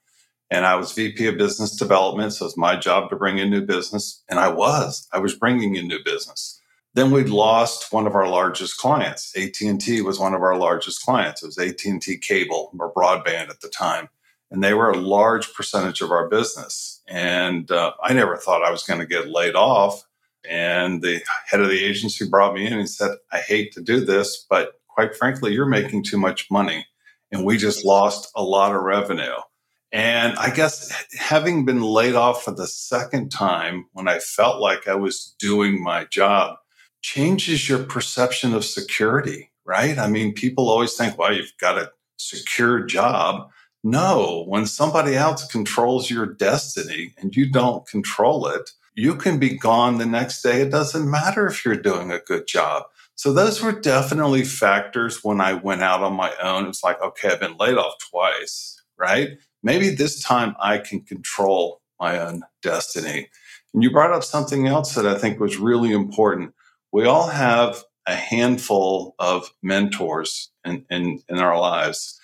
and 0.51 0.67
I 0.67 0.77
was 0.77 0.93
VP 0.93 1.27
of 1.27 1.39
Business 1.39 1.77
Development. 1.77 2.33
So 2.33 2.47
it's 2.47 2.57
my 2.57 2.77
job 2.77 3.11
to 3.11 3.17
bring 3.17 3.39
in 3.39 3.51
new 3.51 3.65
business, 3.65 4.23
and 4.29 4.39
I 4.39 4.49
was 4.49 5.07
I 5.13 5.19
was 5.19 5.35
bringing 5.35 5.77
in 5.77 5.89
new 5.89 6.03
business. 6.05 6.61
Then 6.95 7.11
we'd 7.11 7.29
lost 7.29 7.93
one 7.93 8.07
of 8.07 8.15
our 8.15 8.27
largest 8.27 8.79
clients. 8.79 9.37
AT 9.37 9.61
and 9.61 9.79
T 9.79 10.01
was 10.01 10.19
one 10.19 10.33
of 10.33 10.41
our 10.43 10.57
largest 10.57 11.05
clients. 11.05 11.43
It 11.43 11.47
was 11.47 11.59
AT 11.59 11.85
and 11.85 12.01
T 12.01 12.17
Cable 12.17 12.73
or 12.79 12.93
broadband 12.93 13.51
at 13.51 13.61
the 13.61 13.69
time 13.69 14.09
and 14.51 14.63
they 14.63 14.75
were 14.75 14.91
a 14.91 14.97
large 14.97 15.53
percentage 15.55 16.01
of 16.01 16.11
our 16.11 16.29
business. 16.29 17.03
And 17.09 17.71
uh, 17.71 17.93
I 18.03 18.13
never 18.13 18.37
thought 18.37 18.65
I 18.65 18.71
was 18.71 18.83
going 18.83 19.01
to 19.01 19.07
get 19.07 19.29
laid 19.29 19.55
off. 19.55 20.06
And 20.49 21.03
the 21.03 21.21
head 21.47 21.61
of 21.61 21.69
the 21.69 21.85
agency 21.85 22.29
brought 22.29 22.55
me 22.55 22.67
in 22.67 22.73
and 22.73 22.89
said, 22.89 23.13
I 23.33 23.39
hate 23.39 23.73
to 23.73 23.83
do 23.83 24.05
this, 24.05 24.45
but 24.49 24.81
quite 24.89 25.17
frankly, 25.17 25.53
you're 25.53 25.67
making 25.67 26.05
too 26.05 26.19
much 26.19 26.51
money. 26.51 26.87
And 27.33 27.45
we 27.45 27.59
just 27.59 27.85
lost 27.85 28.31
a 28.35 28.43
lot 28.43 28.75
of 28.75 28.83
revenue. 28.83 29.37
And 29.93 30.37
I 30.39 30.51
guess 30.51 30.93
having 31.19 31.65
been 31.65 31.83
laid 31.83 32.15
off 32.15 32.43
for 32.43 32.51
the 32.51 32.67
second 32.67 33.31
time 33.31 33.87
when 33.93 34.09
I 34.09 34.19
felt 34.19 34.61
like 34.61 34.89
I 34.89 34.95
was 34.95 35.35
doing 35.39 35.83
my 35.83 36.05
job 36.05 36.57
changes 37.03 37.69
your 37.69 37.85
perception 37.85 38.53
of 38.53 38.65
security, 38.65 39.51
right? 39.65 39.97
I 39.99 40.09
mean, 40.09 40.35
people 40.35 40.69
always 40.69 40.95
think, 40.95 41.17
well, 41.17 41.33
you've 41.33 41.53
got 41.61 41.79
a 41.79 41.93
secure 42.19 42.81
job. 42.85 43.49
No, 43.85 44.45
when 44.49 44.67
somebody 44.67 45.15
else 45.15 45.47
controls 45.47 46.11
your 46.11 46.27
destiny 46.27 47.15
and 47.19 47.37
you 47.37 47.51
don't 47.51 47.87
control 47.87 48.49
it, 48.49 48.73
you 48.97 49.15
can 49.15 49.39
be 49.39 49.57
gone 49.57 49.99
the 49.99 50.07
next 50.07 50.43
day. 50.43 50.63
It 50.63 50.71
doesn't 50.71 51.09
matter 51.09 51.47
if 51.47 51.65
you're 51.65 51.77
doing 51.77 52.11
a 52.11 52.19
good 52.19 52.47
job. 52.47 52.85
So 53.15 53.33
those 53.33 53.63
were 53.63 53.73
definitely 53.73 54.43
factors 54.43 55.23
when 55.23 55.41
I 55.41 55.53
went 55.53 55.83
out 55.83 56.03
on 56.03 56.15
my 56.15 56.33
own. 56.43 56.67
It's 56.67 56.83
like, 56.83 57.01
okay, 57.01 57.29
I've 57.29 57.41
been 57.41 57.57
laid 57.59 57.77
off 57.77 57.95
twice, 58.11 58.83
right? 58.99 59.39
Maybe 59.63 59.91
this 59.91 60.23
time 60.23 60.57
I 60.61 60.79
can 60.79 61.01
control 61.03 61.81
my 62.01 62.19
own 62.19 62.43
destiny. 62.63 63.29
And 63.75 63.83
you 63.83 63.91
brought 63.91 64.13
up 64.13 64.25
something 64.25 64.67
else 64.67 64.95
that 64.95 65.07
I 65.07 65.17
think 65.17 65.41
was 65.41 65.59
really 65.59 65.93
important. 65.93 66.55
We 66.93 67.05
all 67.05 67.29
have 67.29 67.85
a 68.07 68.15
handful 68.15 69.15
of 69.19 69.51
mentors 69.63 70.51
in, 70.65 70.87
in, 70.91 71.21
in 71.29 71.39
our 71.39 71.59
lives. 71.59 72.19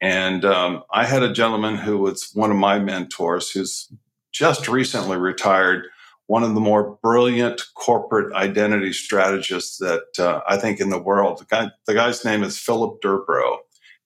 And 0.00 0.44
um, 0.44 0.82
I 0.92 1.06
had 1.06 1.22
a 1.22 1.32
gentleman 1.32 1.76
who 1.76 1.98
was 1.98 2.30
one 2.34 2.50
of 2.50 2.56
my 2.56 2.78
mentors 2.78 3.50
who's 3.50 3.92
just 4.32 4.68
recently 4.68 5.16
retired, 5.16 5.86
one 6.26 6.42
of 6.42 6.54
the 6.54 6.60
more 6.60 6.98
brilliant 7.02 7.62
corporate 7.74 8.34
identity 8.34 8.92
strategists 8.92 9.78
that 9.78 10.06
uh, 10.18 10.40
I 10.48 10.56
think 10.56 10.80
in 10.80 10.90
the 10.90 11.02
world. 11.02 11.38
The, 11.38 11.44
guy, 11.44 11.70
the 11.86 11.94
guy's 11.94 12.24
name 12.24 12.42
is 12.42 12.58
Philip 12.58 13.00
Durbrow. 13.02 13.58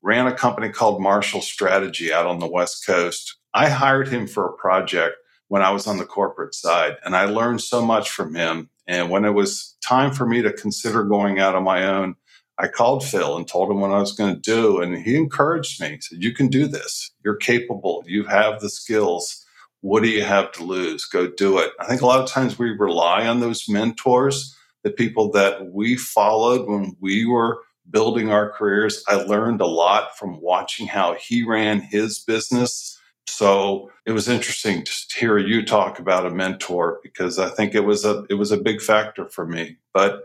Ran 0.03 0.27
a 0.27 0.35
company 0.35 0.71
called 0.71 1.03
Marshall 1.03 1.43
Strategy 1.43 2.13
out 2.13 2.27
on 2.27 2.39
the 2.39 2.51
West 2.51 2.87
Coast. 2.87 3.37
I 3.55 3.69
hired 3.69 4.09
him 4.09 4.27
for 4.27 4.47
a 4.47 4.53
project 4.53 5.17
when 5.49 5.63
I 5.63 5.71
was 5.71 5.87
on 5.87 5.99
the 5.99 6.07
corporate 6.07 6.55
side, 6.55 6.97
and 7.05 7.17
I 7.17 7.25
learned 7.25 7.61
so 7.61 7.85
much 7.85 8.11
from 8.11 8.35
him. 8.35 8.71
And 8.87 9.11
when 9.11 9.25
it 9.25 9.31
was 9.31 9.77
time 9.85 10.13
for 10.13 10.27
me 10.27 10.43
to 10.43 10.53
consider 10.53 11.05
going 11.05 11.39
out 11.39 11.55
on 11.55 11.65
my 11.65 11.85
own, 11.87 12.17
I 12.59 12.69
called 12.69 13.05
Phil 13.05 13.37
and 13.37 13.49
told 13.49 13.71
him 13.71 13.81
what 13.81 13.91
I 13.91 13.99
was 13.99 14.13
going 14.13 14.35
to 14.35 14.41
do. 14.41 14.81
And 14.81 14.97
he 14.99 15.17
encouraged 15.17 15.81
me. 15.81 15.93
He 15.93 16.01
said, 16.01 16.23
You 16.23 16.35
can 16.35 16.49
do 16.49 16.67
this. 16.67 17.11
You're 17.25 17.37
capable. 17.37 18.05
You 18.07 18.25
have 18.25 18.61
the 18.61 18.69
skills. 18.69 19.45
What 19.83 20.03
do 20.03 20.09
you 20.09 20.25
have 20.25 20.53
to 20.53 20.65
lose? 20.65 21.05
Go 21.05 21.27
do 21.29 21.59
it. 21.59 21.73
I 21.81 21.87
think 21.87 22.03
a 22.03 22.07
lot 22.07 22.21
of 22.21 22.29
times 22.29 22.59
we 22.59 22.71
rely 22.71 23.27
on 23.27 23.41
those 23.41 23.69
mentors, 23.69 24.57
the 24.83 24.91
people 24.91 25.31
that 25.33 25.73
we 25.73 25.97
followed 25.97 26.69
when 26.69 26.97
we 27.01 27.27
were 27.27 27.63
building 27.91 28.31
our 28.31 28.51
careers. 28.51 29.03
I 29.09 29.15
learned 29.15 29.61
a 29.61 29.67
lot 29.67 30.17
from 30.17 30.41
watching 30.41 30.87
how 30.87 31.15
he 31.15 31.43
ran 31.43 31.81
his 31.81 32.19
business. 32.19 32.99
So 33.27 33.91
it 34.07 34.13
was 34.13 34.29
interesting 34.29 34.85
to 34.85 34.93
hear 35.17 35.39
you 35.39 35.65
talk 35.65 35.99
about 35.99 36.27
a 36.27 36.31
mentor 36.31 37.01
because 37.03 37.39
I 37.39 37.49
think 37.49 37.75
it 37.75 37.85
was 37.85 38.05
a 38.05 38.25
it 38.29 38.35
was 38.35 38.51
a 38.51 38.57
big 38.57 38.81
factor 38.81 39.29
for 39.29 39.47
me. 39.47 39.77
But 39.95 40.25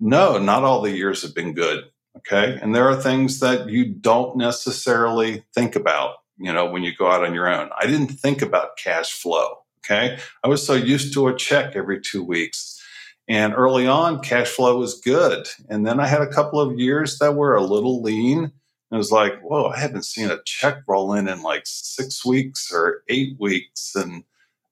no, 0.00 0.38
not 0.38 0.64
all 0.64 0.80
the 0.80 0.96
years 0.96 1.22
have 1.22 1.34
been 1.34 1.54
good. 1.54 1.84
Okay. 2.18 2.58
And 2.60 2.74
there 2.74 2.88
are 2.88 3.00
things 3.00 3.40
that 3.40 3.68
you 3.68 3.84
don't 3.84 4.36
necessarily 4.36 5.44
think 5.54 5.76
about, 5.76 6.16
you 6.38 6.52
know, 6.52 6.66
when 6.66 6.82
you 6.82 6.94
go 6.94 7.10
out 7.10 7.24
on 7.24 7.34
your 7.34 7.48
own. 7.48 7.70
I 7.78 7.86
didn't 7.86 8.08
think 8.08 8.42
about 8.42 8.76
cash 8.76 9.12
flow. 9.12 9.58
Okay. 9.84 10.18
I 10.42 10.48
was 10.48 10.66
so 10.66 10.74
used 10.74 11.14
to 11.14 11.28
a 11.28 11.36
check 11.36 11.76
every 11.76 12.00
two 12.00 12.24
weeks. 12.24 12.82
And 13.28 13.54
early 13.54 13.86
on, 13.86 14.20
cash 14.20 14.48
flow 14.48 14.78
was 14.78 15.00
good. 15.00 15.48
And 15.68 15.86
then 15.86 15.98
I 16.00 16.06
had 16.06 16.22
a 16.22 16.32
couple 16.32 16.60
of 16.60 16.78
years 16.78 17.18
that 17.18 17.34
were 17.34 17.54
a 17.54 17.62
little 17.62 18.02
lean. 18.02 18.52
It 18.92 18.96
was 18.96 19.10
like, 19.10 19.40
whoa, 19.42 19.66
I 19.66 19.78
haven't 19.78 20.04
seen 20.04 20.30
a 20.30 20.42
check 20.44 20.78
roll 20.86 21.12
in 21.12 21.28
in 21.28 21.42
like 21.42 21.62
six 21.64 22.24
weeks 22.24 22.70
or 22.72 23.02
eight 23.08 23.36
weeks. 23.38 23.94
And 23.96 24.22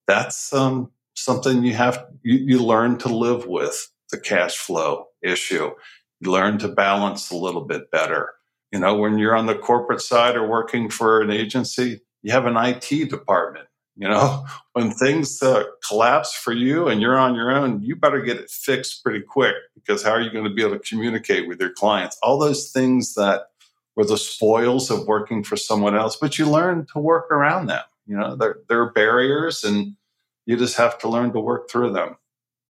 that's 0.07 0.53
um, 0.53 0.91
something 1.15 1.65
you 1.65 1.75
have, 1.75 2.07
you, 2.23 2.39
you 2.39 2.59
learn 2.61 2.97
to 2.99 3.09
live 3.09 3.47
with 3.47 3.91
the 4.11 4.19
cash 4.19 4.57
flow 4.57 5.07
issue. 5.23 5.73
You 6.21 6.31
learn 6.31 6.59
to 6.59 6.69
balance 6.69 7.31
a 7.31 7.37
little 7.37 7.65
bit 7.65 7.91
better. 7.91 8.35
You 8.75 8.81
know, 8.81 8.97
when 8.97 9.19
you're 9.19 9.37
on 9.37 9.47
the 9.47 9.55
corporate 9.55 10.01
side 10.01 10.35
or 10.35 10.45
working 10.45 10.91
for 10.91 11.21
an 11.21 11.31
agency, 11.31 12.01
you 12.23 12.33
have 12.33 12.45
an 12.45 12.57
IT 12.57 13.09
department. 13.09 13.69
You 13.95 14.09
know, 14.09 14.45
when 14.73 14.91
things 14.91 15.41
uh, 15.41 15.63
collapse 15.87 16.35
for 16.35 16.53
you 16.53 16.89
and 16.89 17.01
you're 17.01 17.17
on 17.17 17.37
your 17.37 17.53
own, 17.53 17.81
you 17.85 17.95
better 17.95 18.21
get 18.21 18.37
it 18.37 18.51
fixed 18.51 19.05
pretty 19.05 19.21
quick 19.21 19.55
because 19.77 20.03
how 20.03 20.11
are 20.11 20.21
you 20.21 20.33
going 20.33 20.43
to 20.43 20.51
be 20.53 20.63
able 20.65 20.77
to 20.77 20.81
communicate 20.81 21.47
with 21.47 21.61
your 21.61 21.71
clients? 21.71 22.19
All 22.21 22.37
those 22.37 22.73
things 22.73 23.15
that 23.15 23.43
were 23.95 24.05
the 24.05 24.19
spoils 24.19 24.91
of 24.91 25.07
working 25.07 25.45
for 25.45 25.57
someone 25.57 25.95
else, 25.95 26.17
but 26.21 26.37
you 26.37 26.51
learn 26.51 26.85
to 26.95 26.99
work 26.99 27.31
around 27.31 27.67
them. 27.67 27.85
You 28.09 28.17
know, 28.17 28.37
are 28.71 28.91
barriers 28.91 29.63
and 29.63 29.95
you 30.47 30.57
just 30.57 30.77
have 30.79 30.99
to 30.99 31.09
learn 31.09 31.33
to 31.33 31.39
work 31.39 31.71
through 31.71 31.93
them. 31.93 32.17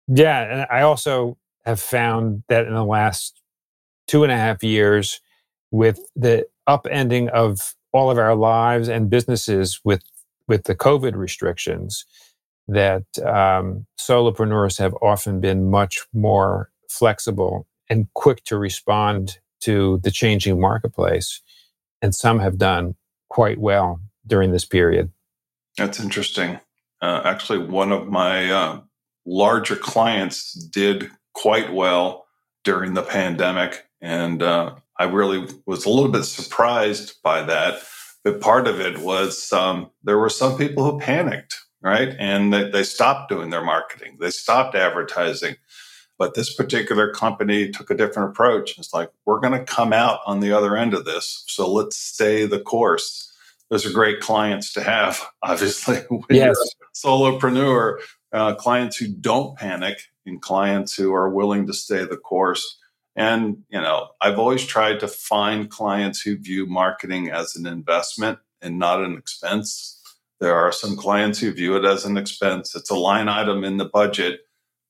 Yeah. 0.09 0.41
And 0.41 0.67
I 0.69 0.81
also 0.81 1.37
have 1.63 1.79
found 1.79 2.43
that 2.49 2.67
in 2.67 2.73
the 2.73 2.83
last 2.83 3.41
two 4.05 4.23
and 4.23 4.33
a 4.33 4.37
half 4.37 4.65
years, 4.65 5.21
with 5.73 5.99
the 6.15 6.45
upending 6.69 7.27
of 7.29 7.75
all 7.91 8.11
of 8.11 8.17
our 8.17 8.35
lives 8.35 8.87
and 8.87 9.09
businesses 9.09 9.81
with 9.83 10.03
with 10.47 10.63
the 10.65 10.75
COVID 10.75 11.15
restrictions, 11.15 12.05
that 12.67 13.03
um, 13.25 13.85
solopreneurs 13.99 14.77
have 14.77 14.93
often 15.01 15.39
been 15.39 15.71
much 15.71 16.05
more 16.13 16.69
flexible 16.89 17.65
and 17.89 18.07
quick 18.13 18.43
to 18.43 18.57
respond 18.57 19.39
to 19.61 19.99
the 20.03 20.11
changing 20.11 20.59
marketplace, 20.59 21.41
and 22.01 22.13
some 22.13 22.39
have 22.39 22.57
done 22.57 22.95
quite 23.29 23.57
well 23.57 23.99
during 24.27 24.51
this 24.51 24.65
period. 24.65 25.11
That's 25.77 25.99
interesting. 25.99 26.59
Uh, 27.01 27.21
actually, 27.25 27.59
one 27.59 27.91
of 27.91 28.07
my 28.07 28.51
uh, 28.51 28.81
larger 29.25 29.75
clients 29.75 30.53
did 30.53 31.09
quite 31.33 31.73
well 31.73 32.25
during 32.63 32.93
the 32.93 33.01
pandemic. 33.01 33.87
And 34.01 34.43
uh, 34.43 34.75
I 35.03 35.07
really 35.07 35.45
was 35.65 35.85
a 35.85 35.89
little 35.89 36.09
bit 36.09 36.23
surprised 36.23 37.21
by 37.23 37.41
that. 37.43 37.81
But 38.23 38.39
part 38.39 38.67
of 38.67 38.79
it 38.79 38.99
was 38.99 39.51
um, 39.51 39.91
there 40.01 40.17
were 40.17 40.29
some 40.29 40.57
people 40.57 40.89
who 40.89 40.97
panicked, 40.97 41.59
right? 41.81 42.15
And 42.17 42.53
they, 42.53 42.69
they 42.69 42.83
stopped 42.83 43.27
doing 43.27 43.49
their 43.49 43.65
marketing, 43.65 44.17
they 44.21 44.29
stopped 44.29 44.75
advertising. 44.75 45.57
But 46.17 46.35
this 46.35 46.55
particular 46.55 47.11
company 47.11 47.69
took 47.69 47.89
a 47.89 47.97
different 47.97 48.29
approach. 48.29 48.77
It's 48.77 48.93
like, 48.93 49.09
we're 49.25 49.41
going 49.41 49.59
to 49.59 49.65
come 49.65 49.91
out 49.91 50.19
on 50.25 50.39
the 50.39 50.53
other 50.53 50.77
end 50.77 50.93
of 50.93 51.03
this. 51.03 51.43
So 51.47 51.69
let's 51.69 51.97
stay 51.97 52.45
the 52.45 52.59
course. 52.59 53.33
Those 53.69 53.85
are 53.85 53.91
great 53.91 54.21
clients 54.21 54.71
to 54.73 54.83
have, 54.83 55.19
obviously. 55.43 55.97
When 56.07 56.23
yes. 56.29 56.55
you're 56.55 56.55
a 56.55 56.93
solopreneur, 56.95 57.97
uh, 58.31 58.55
clients 58.55 58.95
who 58.95 59.07
don't 59.07 59.57
panic 59.57 59.97
and 60.25 60.41
clients 60.41 60.95
who 60.95 61.13
are 61.13 61.29
willing 61.29 61.67
to 61.67 61.73
stay 61.73 62.05
the 62.05 62.15
course. 62.15 62.77
And, 63.15 63.63
you 63.69 63.79
know, 63.79 64.09
I've 64.21 64.39
always 64.39 64.65
tried 64.65 64.99
to 65.01 65.07
find 65.07 65.69
clients 65.69 66.21
who 66.21 66.37
view 66.37 66.65
marketing 66.65 67.29
as 67.29 67.55
an 67.55 67.67
investment 67.67 68.39
and 68.61 68.79
not 68.79 69.03
an 69.03 69.17
expense. 69.17 69.99
There 70.39 70.55
are 70.55 70.71
some 70.71 70.97
clients 70.97 71.39
who 71.39 71.51
view 71.51 71.75
it 71.77 71.85
as 71.85 72.05
an 72.05 72.17
expense. 72.17 72.75
It's 72.75 72.89
a 72.89 72.95
line 72.95 73.29
item 73.29 73.63
in 73.63 73.77
the 73.77 73.85
budget, 73.85 74.41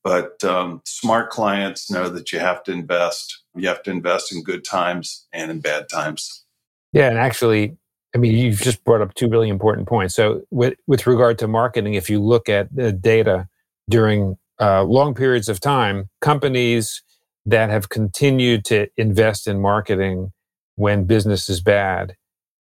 but 0.03 0.43
um, 0.43 0.81
smart 0.85 1.29
clients 1.29 1.91
know 1.91 2.09
that 2.09 2.31
you 2.31 2.39
have 2.39 2.63
to 2.63 2.71
invest. 2.71 3.43
You 3.55 3.67
have 3.67 3.83
to 3.83 3.91
invest 3.91 4.33
in 4.33 4.43
good 4.43 4.63
times 4.63 5.27
and 5.33 5.51
in 5.51 5.59
bad 5.59 5.89
times. 5.89 6.45
Yeah, 6.93 7.09
and 7.09 7.17
actually, 7.17 7.77
I 8.15 8.19
mean, 8.19 8.37
you've 8.37 8.61
just 8.61 8.83
brought 8.83 9.01
up 9.01 9.13
two 9.15 9.27
really 9.27 9.49
important 9.49 9.87
points. 9.87 10.15
So, 10.15 10.43
with 10.49 10.75
with 10.87 11.07
regard 11.07 11.39
to 11.39 11.47
marketing, 11.47 11.95
if 11.95 12.09
you 12.09 12.21
look 12.21 12.49
at 12.49 12.73
the 12.73 12.91
data 12.91 13.47
during 13.89 14.37
uh, 14.59 14.83
long 14.83 15.13
periods 15.13 15.49
of 15.49 15.59
time, 15.59 16.09
companies 16.21 17.01
that 17.45 17.69
have 17.69 17.89
continued 17.89 18.65
to 18.65 18.87
invest 18.97 19.47
in 19.47 19.61
marketing 19.61 20.31
when 20.75 21.03
business 21.05 21.49
is 21.49 21.61
bad 21.61 22.15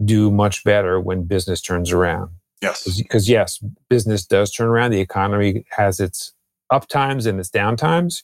do 0.04 0.32
much 0.32 0.64
better 0.64 1.00
when 1.00 1.24
business 1.24 1.62
turns 1.62 1.92
around. 1.92 2.32
Yes. 2.62 2.98
Because, 2.98 3.30
yes, 3.30 3.64
business 3.90 4.26
does 4.26 4.52
turn 4.52 4.68
around. 4.68 4.92
The 4.92 5.00
economy 5.00 5.66
has 5.70 6.00
its 6.00 6.34
up 6.70 6.88
times 6.88 7.26
and 7.26 7.40
its 7.40 7.50
down 7.50 7.78
times. 7.78 8.24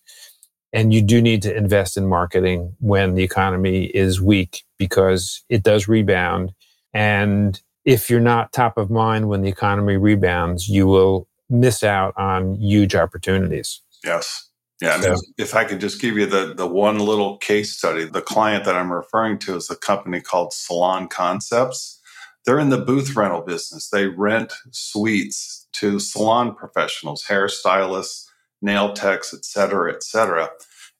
And 0.73 0.93
you 0.93 1.01
do 1.01 1.21
need 1.21 1.41
to 1.43 1.55
invest 1.55 1.97
in 1.97 2.07
marketing 2.07 2.75
when 2.79 3.15
the 3.15 3.23
economy 3.23 3.85
is 3.85 4.21
weak 4.21 4.63
because 4.77 5.43
it 5.49 5.63
does 5.63 5.87
rebound. 5.87 6.53
And 6.93 7.61
if 7.83 8.09
you're 8.09 8.21
not 8.21 8.53
top 8.53 8.77
of 8.77 8.89
mind 8.89 9.27
when 9.27 9.41
the 9.41 9.49
economy 9.49 9.97
rebounds, 9.97 10.69
you 10.69 10.87
will 10.87 11.27
miss 11.49 11.83
out 11.83 12.13
on 12.17 12.55
huge 12.55 12.95
opportunities. 12.95 13.81
Yes. 14.03 14.49
Yeah. 14.81 14.95
I 14.95 14.97
mean, 15.01 15.15
if 15.37 15.53
I 15.53 15.63
could 15.63 15.79
just 15.79 16.01
give 16.01 16.17
you 16.17 16.25
the, 16.25 16.55
the 16.55 16.67
one 16.67 16.97
little 16.97 17.37
case 17.37 17.77
study, 17.77 18.05
the 18.05 18.21
client 18.21 18.65
that 18.65 18.75
I'm 18.75 18.91
referring 18.91 19.37
to 19.39 19.55
is 19.55 19.69
a 19.69 19.75
company 19.75 20.21
called 20.21 20.53
Salon 20.53 21.07
Concepts. 21.07 21.99
They're 22.45 22.59
in 22.59 22.69
the 22.69 22.79
booth 22.79 23.15
rental 23.15 23.41
business. 23.41 23.89
They 23.89 24.07
rent 24.07 24.51
suites 24.71 25.67
to 25.73 25.99
salon 25.99 26.55
professionals, 26.55 27.23
hairstylists, 27.27 28.25
nail 28.61 28.93
techs, 28.93 29.33
et 29.33 29.45
cetera, 29.45 29.93
et 29.93 30.03
cetera. 30.03 30.49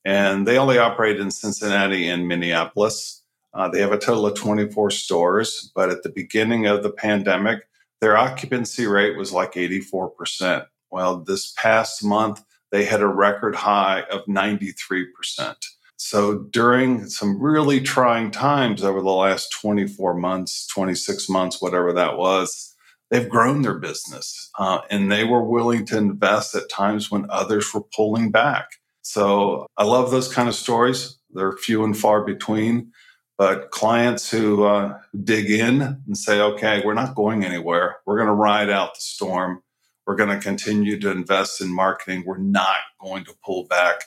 And 0.06 0.48
they 0.48 0.60
only 0.60 0.78
operate 0.78 1.20
in 1.20 1.32
Cincinnati 1.32 2.08
and 2.08 2.28
Minneapolis. 2.28 3.24
Uh, 3.54 3.68
they 3.68 3.82
have 3.82 3.92
a 3.92 3.98
total 3.98 4.28
of 4.28 4.36
24 4.36 4.92
stores, 4.92 5.72
but 5.76 5.90
at 5.90 6.04
the 6.04 6.10
beginning 6.10 6.68
of 6.68 6.84
the 6.84 6.92
pandemic, 6.92 7.68
their 8.00 8.18
occupancy 8.18 8.88
rate 8.88 9.18
was 9.18 9.32
like 9.32 9.54
84%. 9.54 10.66
Well, 10.92 11.18
this 11.18 11.54
past 11.58 12.04
month, 12.04 12.44
they 12.72 12.86
had 12.86 13.02
a 13.02 13.08
record 13.08 13.56
high 13.56 14.04
of 14.12 14.26
93%. 14.26 15.56
So 15.98 16.40
during 16.52 17.08
some 17.10 17.40
really 17.40 17.80
trying 17.80 18.32
times 18.32 18.84
over 18.84 19.02
the 19.02 19.12
last 19.12 19.52
24 19.62 20.16
months, 20.16 20.66
26 20.68 21.30
months, 21.30 21.62
whatever 21.62 21.94
that 21.94 22.18
was, 22.18 22.76
they've 23.12 23.30
grown 23.30 23.62
their 23.62 23.78
business 23.78 24.50
uh, 24.58 24.80
and 24.90 25.12
they 25.12 25.24
were 25.24 25.44
willing 25.44 25.86
to 25.86 25.98
invest 25.98 26.56
at 26.56 26.70
times 26.70 27.12
when 27.12 27.28
others 27.30 27.72
were 27.74 27.84
pulling 27.96 28.32
back. 28.32 28.68
So 29.04 29.68
I 29.78 29.84
love 29.84 30.10
those 30.10 30.34
kind 30.34 30.50
of 30.50 30.56
stories. 30.56 31.20
They're 31.30 31.52
few 31.52 31.84
and 31.84 31.98
far 31.98 32.24
between, 32.24 32.92
but 33.38 33.72
clients 33.72 34.30
who 34.30 34.64
uh, 34.64 34.98
dig 35.24 35.50
in 35.50 35.82
and 35.82 36.18
say, 36.18 36.40
okay, 36.40 36.82
we're 36.86 36.94
not 36.94 37.16
going 37.16 37.44
anywhere. 37.44 37.98
We're 38.06 38.18
going 38.18 38.28
to 38.28 38.34
ride 38.34 38.70
out 38.70 38.96
the 38.96 39.02
storm. 39.02 39.62
We're 40.06 40.16
going 40.16 40.30
to 40.30 40.40
continue 40.40 41.00
to 41.00 41.12
invest 41.12 41.62
in 41.62 41.74
marketing. 41.74 42.24
We're 42.26 42.38
not 42.38 42.78
going 43.00 43.26
to 43.26 43.36
pull 43.44 43.66
back 43.66 44.02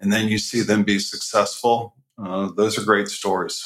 and 0.00 0.12
then 0.12 0.28
you 0.28 0.38
see 0.38 0.60
them 0.60 0.84
be 0.84 0.98
successful. 0.98 1.96
Uh, 2.22 2.50
those 2.56 2.78
are 2.78 2.84
great 2.84 3.08
stories. 3.08 3.62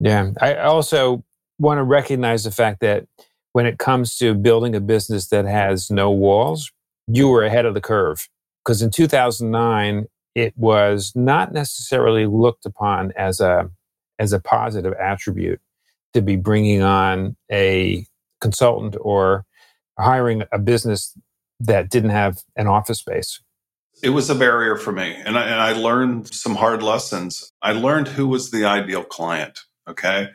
Yeah. 0.00 0.30
I 0.40 0.56
also 0.56 1.24
want 1.58 1.78
to 1.78 1.84
recognize 1.84 2.44
the 2.44 2.50
fact 2.50 2.80
that 2.80 3.06
when 3.52 3.66
it 3.66 3.78
comes 3.78 4.16
to 4.16 4.34
building 4.34 4.74
a 4.74 4.80
business 4.80 5.28
that 5.28 5.44
has 5.44 5.90
no 5.90 6.10
walls, 6.10 6.70
you 7.06 7.28
were 7.28 7.44
ahead 7.44 7.66
of 7.66 7.74
the 7.74 7.80
curve. 7.80 8.28
Because 8.64 8.82
in 8.82 8.90
2009, 8.90 10.06
it 10.34 10.52
was 10.56 11.12
not 11.14 11.52
necessarily 11.52 12.26
looked 12.26 12.66
upon 12.66 13.12
as 13.12 13.40
a 13.40 13.70
as 14.18 14.32
a 14.32 14.40
positive 14.40 14.94
attribute 14.94 15.60
to 16.12 16.22
be 16.22 16.36
bringing 16.36 16.82
on 16.82 17.36
a 17.50 18.06
consultant 18.40 18.96
or 19.00 19.44
hiring 19.98 20.42
a 20.52 20.58
business 20.58 21.16
that 21.60 21.90
didn't 21.90 22.10
have 22.10 22.42
an 22.56 22.66
office 22.66 22.98
space 22.98 23.40
it 24.02 24.10
was 24.10 24.28
a 24.28 24.34
barrier 24.34 24.76
for 24.76 24.92
me. 24.92 25.14
And 25.24 25.38
I, 25.38 25.44
and 25.44 25.60
I 25.60 25.72
learned 25.72 26.32
some 26.32 26.56
hard 26.56 26.82
lessons. 26.82 27.52
I 27.62 27.72
learned 27.72 28.08
who 28.08 28.26
was 28.26 28.50
the 28.50 28.64
ideal 28.64 29.04
client. 29.04 29.60
Okay. 29.88 30.28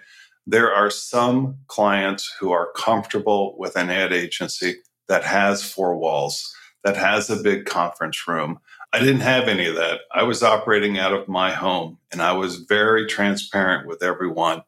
There 0.47 0.73
are 0.73 0.89
some 0.89 1.57
clients 1.67 2.33
who 2.39 2.51
are 2.51 2.71
comfortable 2.75 3.55
with 3.57 3.75
an 3.75 3.89
ad 3.89 4.13
agency 4.13 4.77
that 5.07 5.23
has 5.23 5.63
four 5.63 5.97
walls, 5.97 6.51
that 6.83 6.95
has 6.95 7.29
a 7.29 7.35
big 7.35 7.65
conference 7.65 8.27
room. 8.27 8.59
I 8.93 8.99
didn't 8.99 9.21
have 9.21 9.47
any 9.47 9.67
of 9.67 9.75
that. 9.75 10.01
I 10.11 10.23
was 10.23 10.41
operating 10.41 10.97
out 10.97 11.13
of 11.13 11.27
my 11.27 11.51
home 11.51 11.99
and 12.11 12.21
I 12.21 12.33
was 12.33 12.57
very 12.57 13.05
transparent 13.05 13.87
with 13.87 14.01
everyone. 14.01 14.63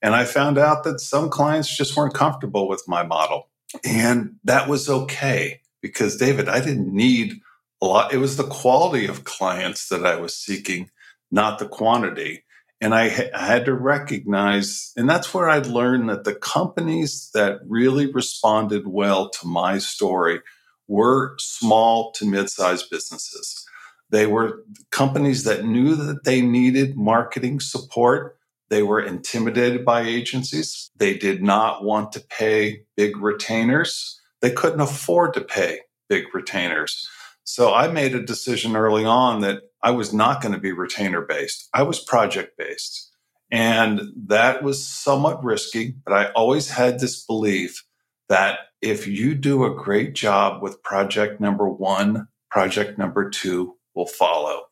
And 0.00 0.14
I 0.14 0.24
found 0.24 0.56
out 0.56 0.84
that 0.84 1.00
some 1.00 1.28
clients 1.28 1.76
just 1.76 1.96
weren't 1.96 2.14
comfortable 2.14 2.68
with 2.68 2.84
my 2.86 3.02
model. 3.02 3.48
And 3.84 4.36
that 4.44 4.68
was 4.68 4.88
okay 4.88 5.60
because, 5.82 6.16
David, 6.16 6.48
I 6.48 6.60
didn't 6.60 6.92
need 6.92 7.40
a 7.82 7.86
lot. 7.86 8.12
It 8.12 8.18
was 8.18 8.36
the 8.36 8.46
quality 8.46 9.06
of 9.06 9.24
clients 9.24 9.88
that 9.88 10.06
I 10.06 10.16
was 10.16 10.36
seeking, 10.36 10.90
not 11.30 11.58
the 11.58 11.68
quantity. 11.68 12.44
And 12.80 12.94
I, 12.94 13.08
ha- 13.08 13.30
I 13.34 13.46
had 13.46 13.64
to 13.66 13.74
recognize, 13.74 14.92
and 14.96 15.08
that's 15.08 15.32
where 15.32 15.48
I'd 15.48 15.66
learned 15.66 16.10
that 16.10 16.24
the 16.24 16.34
companies 16.34 17.30
that 17.34 17.60
really 17.66 18.10
responded 18.10 18.86
well 18.86 19.30
to 19.30 19.46
my 19.46 19.78
story 19.78 20.40
were 20.88 21.36
small 21.38 22.12
to 22.12 22.26
mid 22.26 22.50
sized 22.50 22.90
businesses. 22.90 23.66
They 24.10 24.26
were 24.26 24.62
companies 24.90 25.44
that 25.44 25.64
knew 25.64 25.96
that 25.96 26.24
they 26.24 26.40
needed 26.40 26.96
marketing 26.96 27.60
support. 27.60 28.38
They 28.68 28.82
were 28.82 29.00
intimidated 29.00 29.84
by 29.84 30.02
agencies. 30.02 30.90
They 30.96 31.16
did 31.16 31.42
not 31.42 31.84
want 31.84 32.12
to 32.12 32.20
pay 32.20 32.82
big 32.96 33.16
retainers. 33.16 34.20
They 34.40 34.50
couldn't 34.50 34.80
afford 34.80 35.34
to 35.34 35.40
pay 35.40 35.80
big 36.08 36.34
retainers. 36.34 37.08
So 37.44 37.72
I 37.72 37.88
made 37.88 38.14
a 38.14 38.22
decision 38.22 38.76
early 38.76 39.04
on 39.04 39.40
that 39.42 39.62
I 39.82 39.92
was 39.92 40.12
not 40.12 40.42
going 40.42 40.54
to 40.54 40.60
be 40.60 40.72
retainer 40.72 41.20
based. 41.20 41.68
I 41.72 41.82
was 41.84 42.00
project 42.00 42.58
based. 42.58 43.12
And 43.52 44.00
that 44.26 44.64
was 44.64 44.86
somewhat 44.86 45.44
risky, 45.44 45.94
but 46.04 46.12
I 46.12 46.32
always 46.32 46.68
had 46.68 46.98
this 46.98 47.24
belief 47.24 47.84
that 48.28 48.58
if 48.82 49.06
you 49.06 49.34
do 49.36 49.64
a 49.64 49.74
great 49.74 50.14
job 50.14 50.62
with 50.62 50.82
project 50.82 51.40
number 51.40 51.68
one, 51.68 52.26
project 52.50 52.98
number 52.98 53.30
two 53.30 53.76
will 53.94 54.06
follow. 54.06 54.64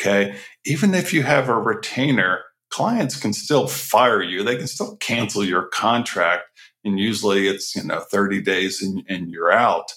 Okay. 0.00 0.36
Even 0.64 0.94
if 0.94 1.12
you 1.12 1.22
have 1.22 1.48
a 1.48 1.58
retainer, 1.58 2.40
clients 2.72 3.20
can 3.20 3.32
still 3.32 3.68
fire 3.68 4.22
you. 4.22 4.42
They 4.42 4.56
can 4.56 4.66
still 4.66 4.96
cancel 4.96 5.44
your 5.44 5.68
contract. 5.68 6.44
And 6.84 6.98
usually 6.98 7.46
it's, 7.46 7.76
you 7.76 7.84
know, 7.84 8.00
30 8.00 8.42
days 8.42 8.82
and, 8.82 9.04
and 9.08 9.30
you're 9.30 9.52
out. 9.52 9.92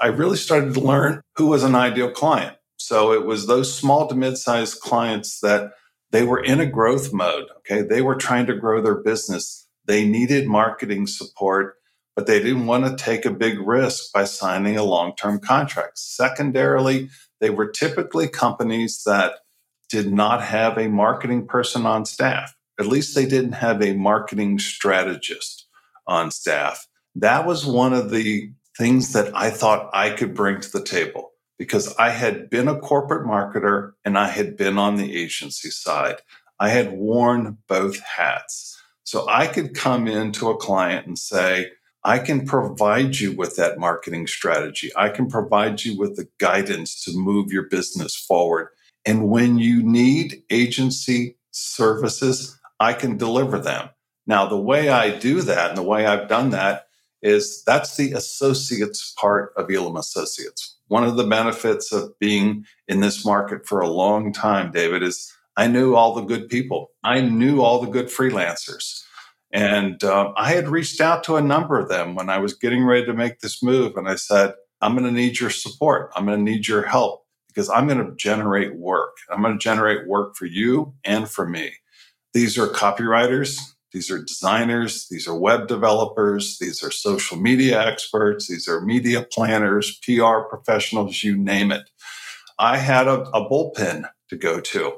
I 0.00 0.06
really 0.06 0.38
started 0.38 0.72
to 0.74 0.80
learn 0.80 1.20
who 1.36 1.48
was 1.48 1.62
an 1.62 1.74
ideal 1.74 2.10
client. 2.10 2.56
So 2.76 3.12
it 3.12 3.26
was 3.26 3.46
those 3.46 3.76
small 3.76 4.06
to 4.08 4.14
mid-sized 4.14 4.80
clients 4.80 5.40
that 5.40 5.72
they 6.10 6.24
were 6.24 6.42
in 6.42 6.60
a 6.60 6.66
growth 6.66 7.12
mode. 7.12 7.46
Okay. 7.58 7.82
They 7.82 8.02
were 8.02 8.16
trying 8.16 8.46
to 8.46 8.56
grow 8.56 8.80
their 8.80 9.02
business. 9.02 9.66
They 9.86 10.06
needed 10.06 10.46
marketing 10.46 11.08
support, 11.08 11.74
but 12.14 12.26
they 12.26 12.40
didn't 12.40 12.66
want 12.66 12.84
to 12.86 13.04
take 13.04 13.24
a 13.24 13.30
big 13.30 13.58
risk 13.58 14.12
by 14.12 14.24
signing 14.24 14.76
a 14.76 14.84
long-term 14.84 15.40
contract. 15.40 15.98
Secondarily, 15.98 17.08
they 17.40 17.50
were 17.50 17.68
typically 17.68 18.28
companies 18.28 19.02
that 19.04 19.34
did 19.92 20.10
not 20.10 20.42
have 20.42 20.78
a 20.78 20.88
marketing 20.88 21.46
person 21.46 21.84
on 21.84 22.06
staff. 22.06 22.56
At 22.80 22.86
least 22.86 23.14
they 23.14 23.26
didn't 23.26 23.52
have 23.52 23.82
a 23.82 23.92
marketing 23.92 24.58
strategist 24.58 25.66
on 26.06 26.30
staff. 26.30 26.88
That 27.14 27.46
was 27.46 27.66
one 27.66 27.92
of 27.92 28.10
the 28.10 28.50
things 28.78 29.12
that 29.12 29.36
I 29.36 29.50
thought 29.50 29.90
I 29.92 30.08
could 30.08 30.34
bring 30.34 30.62
to 30.62 30.72
the 30.72 30.82
table 30.82 31.32
because 31.58 31.94
I 31.98 32.08
had 32.08 32.48
been 32.48 32.68
a 32.68 32.80
corporate 32.80 33.26
marketer 33.26 33.92
and 34.02 34.16
I 34.16 34.28
had 34.28 34.56
been 34.56 34.78
on 34.78 34.96
the 34.96 35.14
agency 35.14 35.68
side. 35.68 36.16
I 36.58 36.70
had 36.70 36.92
worn 36.92 37.58
both 37.68 38.00
hats. 38.00 38.80
So 39.04 39.28
I 39.28 39.46
could 39.46 39.74
come 39.74 40.08
into 40.08 40.48
a 40.48 40.56
client 40.56 41.06
and 41.06 41.18
say, 41.18 41.72
I 42.02 42.18
can 42.18 42.46
provide 42.46 43.20
you 43.20 43.36
with 43.36 43.56
that 43.56 43.78
marketing 43.78 44.26
strategy. 44.26 44.90
I 44.96 45.10
can 45.10 45.28
provide 45.28 45.84
you 45.84 45.98
with 45.98 46.16
the 46.16 46.28
guidance 46.38 47.04
to 47.04 47.12
move 47.14 47.52
your 47.52 47.68
business 47.68 48.16
forward. 48.16 48.68
And 49.04 49.28
when 49.28 49.58
you 49.58 49.82
need 49.82 50.42
agency 50.50 51.36
services, 51.50 52.58
I 52.78 52.92
can 52.92 53.16
deliver 53.16 53.58
them. 53.58 53.90
Now, 54.26 54.46
the 54.46 54.58
way 54.58 54.88
I 54.88 55.16
do 55.18 55.42
that 55.42 55.70
and 55.70 55.78
the 55.78 55.82
way 55.82 56.06
I've 56.06 56.28
done 56.28 56.50
that 56.50 56.86
is 57.22 57.62
that's 57.64 57.96
the 57.96 58.12
associates 58.12 59.14
part 59.16 59.52
of 59.56 59.70
Elam 59.70 59.96
Associates. 59.96 60.76
One 60.88 61.04
of 61.04 61.16
the 61.16 61.26
benefits 61.26 61.92
of 61.92 62.18
being 62.18 62.64
in 62.88 63.00
this 63.00 63.24
market 63.24 63.66
for 63.66 63.80
a 63.80 63.88
long 63.88 64.32
time, 64.32 64.72
David, 64.72 65.02
is 65.02 65.32
I 65.56 65.66
knew 65.66 65.94
all 65.94 66.14
the 66.14 66.22
good 66.22 66.48
people. 66.48 66.90
I 67.02 67.20
knew 67.20 67.62
all 67.62 67.80
the 67.80 67.90
good 67.90 68.06
freelancers. 68.06 69.02
And 69.52 70.02
uh, 70.02 70.32
I 70.36 70.52
had 70.52 70.68
reached 70.68 71.00
out 71.00 71.24
to 71.24 71.36
a 71.36 71.42
number 71.42 71.78
of 71.78 71.88
them 71.88 72.14
when 72.14 72.30
I 72.30 72.38
was 72.38 72.54
getting 72.54 72.84
ready 72.84 73.04
to 73.06 73.12
make 73.12 73.40
this 73.40 73.62
move. 73.62 73.96
And 73.96 74.08
I 74.08 74.14
said, 74.14 74.54
I'm 74.80 74.96
going 74.96 75.04
to 75.04 75.12
need 75.12 75.38
your 75.38 75.50
support. 75.50 76.10
I'm 76.16 76.26
going 76.26 76.44
to 76.44 76.50
need 76.50 76.66
your 76.66 76.82
help 76.82 77.21
because 77.52 77.68
I'm 77.68 77.86
going 77.86 78.04
to 78.04 78.14
generate 78.16 78.76
work. 78.76 79.16
I'm 79.30 79.42
going 79.42 79.58
to 79.58 79.62
generate 79.62 80.06
work 80.06 80.36
for 80.36 80.46
you 80.46 80.94
and 81.04 81.28
for 81.28 81.46
me. 81.46 81.72
These 82.32 82.56
are 82.58 82.66
copywriters, 82.66 83.58
these 83.92 84.10
are 84.10 84.22
designers, 84.22 85.06
these 85.10 85.28
are 85.28 85.36
web 85.36 85.68
developers, 85.68 86.58
these 86.58 86.82
are 86.82 86.90
social 86.90 87.36
media 87.36 87.86
experts, 87.86 88.48
these 88.48 88.66
are 88.66 88.80
media 88.80 89.26
planners, 89.30 89.98
PR 90.02 90.40
professionals, 90.48 91.22
you 91.22 91.36
name 91.36 91.70
it. 91.70 91.90
I 92.58 92.78
had 92.78 93.06
a, 93.06 93.20
a 93.30 93.48
bullpen 93.50 94.08
to 94.30 94.36
go 94.36 94.60
to. 94.60 94.94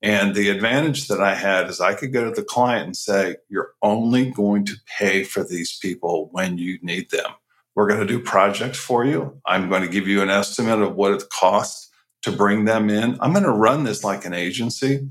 And 0.00 0.34
the 0.34 0.50
advantage 0.50 1.08
that 1.08 1.20
I 1.20 1.34
had 1.34 1.68
is 1.68 1.80
I 1.80 1.94
could 1.94 2.12
go 2.12 2.24
to 2.24 2.30
the 2.30 2.44
client 2.44 2.86
and 2.86 2.96
say, 2.96 3.36
You're 3.48 3.72
only 3.82 4.30
going 4.30 4.64
to 4.66 4.76
pay 4.98 5.24
for 5.24 5.42
these 5.42 5.78
people 5.78 6.28
when 6.30 6.58
you 6.58 6.78
need 6.82 7.10
them. 7.10 7.30
We're 7.74 7.88
going 7.88 8.00
to 8.00 8.06
do 8.06 8.20
projects 8.20 8.78
for 8.78 9.04
you. 9.04 9.40
I'm 9.46 9.68
going 9.68 9.82
to 9.82 9.88
give 9.88 10.06
you 10.06 10.22
an 10.22 10.30
estimate 10.30 10.80
of 10.80 10.94
what 10.94 11.12
it 11.12 11.24
costs 11.30 11.90
to 12.22 12.32
bring 12.32 12.64
them 12.64 12.90
in. 12.90 13.18
I'm 13.20 13.32
going 13.32 13.44
to 13.44 13.50
run 13.50 13.84
this 13.84 14.02
like 14.02 14.24
an 14.24 14.34
agency, 14.34 15.08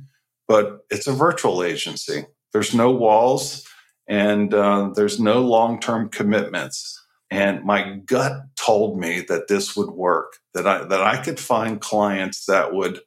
but 0.48 0.86
it's 0.90 1.08
a 1.08 1.14
virtual 1.14 1.64
agency. 1.64 2.26
There's 2.54 2.74
no 2.74 2.92
walls 2.92 3.66
and 4.08 4.54
uh, 4.54 4.92
there's 4.96 5.20
no 5.20 5.42
long 5.42 5.80
term 5.80 6.10
commitments. 6.10 7.02
And 7.32 7.64
my 7.64 7.98
gut 8.06 8.34
told 8.56 9.00
me 9.00 9.22
that 9.22 9.48
this 9.48 9.76
would 9.76 9.90
work, 9.90 10.38
that 10.54 10.68
I, 10.68 10.84
that 10.86 11.02
I 11.02 11.22
could 11.22 11.40
find 11.40 11.82
clients 11.82 12.46
that 12.46 12.74
would 12.74 13.00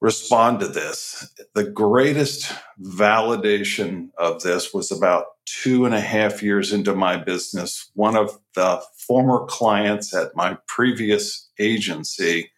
respond 0.00 0.60
to 0.60 0.68
this. 0.68 1.32
The 1.54 1.70
greatest 1.70 2.52
validation 2.82 4.08
of 4.18 4.42
this 4.42 4.72
was 4.72 4.90
about 4.90 5.26
two 5.46 5.84
and 5.84 5.94
a 5.94 6.00
half 6.00 6.42
years 6.42 6.72
into 6.72 6.94
my 6.94 7.16
business. 7.16 7.90
One 7.94 8.16
of 8.16 8.38
the 8.54 8.82
former 9.06 9.44
clients 9.46 10.14
at 10.14 10.34
my 10.34 10.56
previous 10.66 11.50
agency 11.58 12.50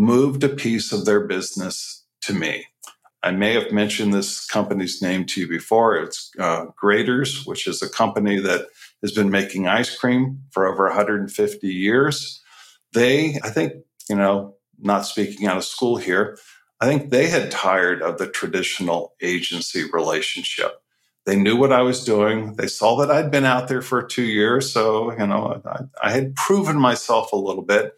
moved 0.00 0.42
a 0.42 0.48
piece 0.48 0.92
of 0.92 1.04
their 1.04 1.20
business 1.20 2.06
to 2.22 2.32
me. 2.32 2.64
I 3.22 3.32
may 3.32 3.52
have 3.52 3.70
mentioned 3.70 4.14
this 4.14 4.46
company's 4.46 5.02
name 5.02 5.26
to 5.26 5.42
you 5.42 5.46
before. 5.46 5.94
It's 5.96 6.30
uh, 6.38 6.66
Graeter's, 6.82 7.44
which 7.44 7.66
is 7.66 7.82
a 7.82 7.88
company 7.88 8.40
that 8.40 8.68
has 9.02 9.12
been 9.12 9.30
making 9.30 9.68
ice 9.68 9.94
cream 9.94 10.40
for 10.52 10.66
over 10.66 10.86
150 10.86 11.66
years. 11.66 12.42
They, 12.94 13.38
I 13.44 13.50
think, 13.50 13.74
you 14.08 14.16
know, 14.16 14.54
not 14.78 15.04
speaking 15.04 15.46
out 15.46 15.58
of 15.58 15.64
school 15.64 15.98
here, 15.98 16.38
I 16.80 16.86
think 16.86 17.10
they 17.10 17.28
had 17.28 17.50
tired 17.50 18.00
of 18.00 18.16
the 18.16 18.26
traditional 18.26 19.12
agency 19.20 19.84
relationship. 19.92 20.80
They 21.26 21.36
knew 21.36 21.56
what 21.56 21.74
I 21.74 21.82
was 21.82 22.02
doing. 22.02 22.54
They 22.54 22.68
saw 22.68 22.96
that 22.96 23.10
I'd 23.10 23.30
been 23.30 23.44
out 23.44 23.68
there 23.68 23.82
for 23.82 24.02
two 24.02 24.22
years. 24.22 24.72
So, 24.72 25.12
you 25.12 25.26
know, 25.26 25.60
I, 25.66 26.08
I 26.08 26.10
had 26.10 26.34
proven 26.36 26.78
myself 26.78 27.32
a 27.32 27.36
little 27.36 27.62
bit. 27.62 27.92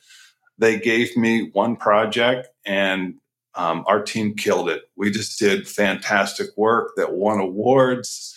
They 0.62 0.78
gave 0.78 1.16
me 1.16 1.50
one 1.54 1.74
project 1.74 2.46
and 2.64 3.14
um, 3.56 3.82
our 3.88 4.00
team 4.00 4.36
killed 4.36 4.68
it. 4.68 4.82
We 4.94 5.10
just 5.10 5.36
did 5.36 5.66
fantastic 5.66 6.56
work 6.56 6.92
that 6.96 7.14
won 7.14 7.40
awards. 7.40 8.32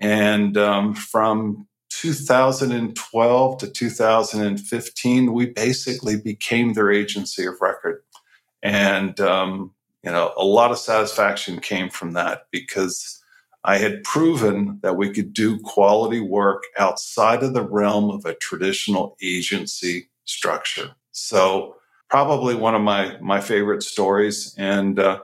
And 0.00 0.56
um, 0.56 0.92
from 0.92 1.68
2012 1.90 3.58
to 3.58 3.70
2015, 3.70 5.32
we 5.32 5.46
basically 5.46 6.16
became 6.16 6.72
their 6.72 6.90
agency 6.90 7.46
of 7.46 7.60
record. 7.60 8.02
And, 8.60 9.20
um, 9.20 9.72
you 10.02 10.10
know, 10.10 10.32
a 10.36 10.44
lot 10.44 10.72
of 10.72 10.78
satisfaction 10.78 11.60
came 11.60 11.90
from 11.90 12.14
that 12.14 12.46
because 12.50 13.22
I 13.62 13.78
had 13.78 14.02
proven 14.02 14.80
that 14.82 14.96
we 14.96 15.10
could 15.10 15.32
do 15.32 15.60
quality 15.60 16.18
work 16.18 16.64
outside 16.76 17.44
of 17.44 17.54
the 17.54 17.62
realm 17.62 18.10
of 18.10 18.24
a 18.24 18.34
traditional 18.34 19.16
agency 19.22 20.10
structure. 20.24 20.96
So, 21.12 21.76
probably 22.10 22.54
one 22.54 22.74
of 22.74 22.82
my 22.82 23.18
my 23.20 23.40
favorite 23.40 23.82
stories. 23.82 24.54
And 24.58 24.98
uh, 24.98 25.20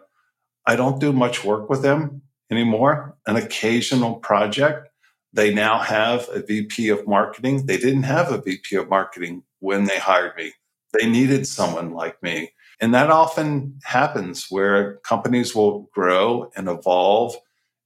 I 0.67 0.77
don't 0.77 1.01
do 1.01 1.13
much 1.13 1.45
work 1.45 1.69
with 1.69 1.83
them 1.83 2.23
anymore. 2.51 3.17
An 3.27 3.37
occasional 3.37 4.17
project. 4.17 4.89
They 5.33 5.53
now 5.53 5.79
have 5.79 6.29
a 6.33 6.41
VP 6.43 6.89
of 6.91 7.07
marketing. 7.09 7.67
They 7.67 7.77
didn't 7.77 8.05
have 8.05 8.31
a 8.31 8.41
VP 8.41 8.77
of 8.77 8.89
marketing 8.89 9.43
when 9.59 9.85
they 9.85 9.99
hired 9.99 10.37
me. 10.37 10.53
They 10.93 11.09
needed 11.09 11.47
someone 11.47 11.93
like 11.93 12.23
me. 12.23 12.53
And 12.81 12.95
that 12.95 13.11
often 13.11 13.79
happens 13.85 14.47
where 14.49 14.97
companies 14.99 15.55
will 15.55 15.89
grow 15.93 16.51
and 16.57 16.69
evolve 16.69 17.35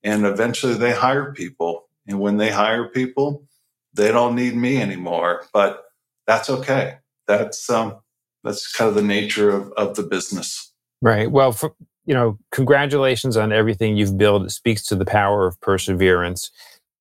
and 0.03 0.25
eventually 0.25 0.75
they 0.75 0.93
hire 0.93 1.33
people. 1.33 1.89
And 2.07 2.21
when 2.21 2.37
they 2.37 2.51
hire 2.51 2.89
people, 2.89 3.47
they 3.95 4.13
don't 4.13 4.35
need 4.35 4.55
me 4.55 4.81
anymore. 4.81 5.45
But 5.53 5.85
that's 6.27 6.49
okay. 6.51 6.97
That's 7.29 7.71
um, 7.71 7.97
that's 8.43 8.73
kind 8.73 8.89
of 8.89 8.95
the 8.97 9.03
nature 9.03 9.51
of, 9.51 9.71
of 9.77 9.95
the 9.95 10.03
business. 10.03 10.73
Right. 11.01 11.31
Well, 11.31 11.53
for, 11.53 11.75
you 12.07 12.15
know, 12.15 12.39
congratulations 12.51 13.37
on 13.37 13.53
everything 13.53 13.97
you've 13.97 14.19
built. 14.19 14.45
It 14.45 14.51
speaks 14.51 14.85
to 14.87 14.97
the 14.97 15.05
power 15.05 15.47
of 15.47 15.61
perseverance 15.61 16.51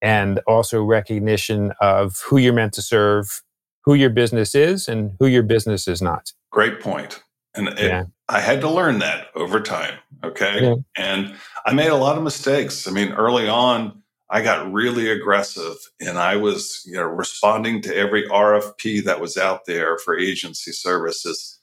and 0.01 0.39
also 0.45 0.83
recognition 0.83 1.73
of 1.81 2.21
who 2.27 2.37
you're 2.37 2.53
meant 2.53 2.73
to 2.73 2.81
serve, 2.83 3.41
who 3.85 3.95
your 3.95 4.11
business 4.11 4.53
is, 4.53 4.87
and 4.87 5.13
who 5.19 5.25
your 5.25 5.43
business 5.43 5.87
is 5.87 6.01
not. 6.01 6.33
Great 6.51 6.81
point. 6.81 7.23
And 7.55 7.69
it, 7.69 7.79
yeah. 7.79 8.03
I 8.29 8.39
had 8.39 8.61
to 8.61 8.69
learn 8.69 8.99
that 8.99 9.27
over 9.33 9.59
time. 9.61 9.97
Okay. 10.23 10.61
Yeah. 10.61 10.75
And 10.97 11.35
I 11.65 11.73
made 11.73 11.87
a 11.87 11.95
lot 11.95 12.17
of 12.17 12.23
mistakes. 12.23 12.87
I 12.87 12.91
mean, 12.91 13.13
early 13.13 13.47
on, 13.47 14.03
I 14.29 14.41
got 14.41 14.71
really 14.71 15.09
aggressive 15.09 15.77
and 16.01 16.17
I 16.17 16.35
was, 16.35 16.83
you 16.85 16.95
know, 16.95 17.03
responding 17.03 17.81
to 17.83 17.95
every 17.95 18.27
RFP 18.27 19.05
that 19.05 19.21
was 19.21 19.37
out 19.37 19.65
there 19.65 19.97
for 19.99 20.17
agency 20.17 20.71
services. 20.71 21.59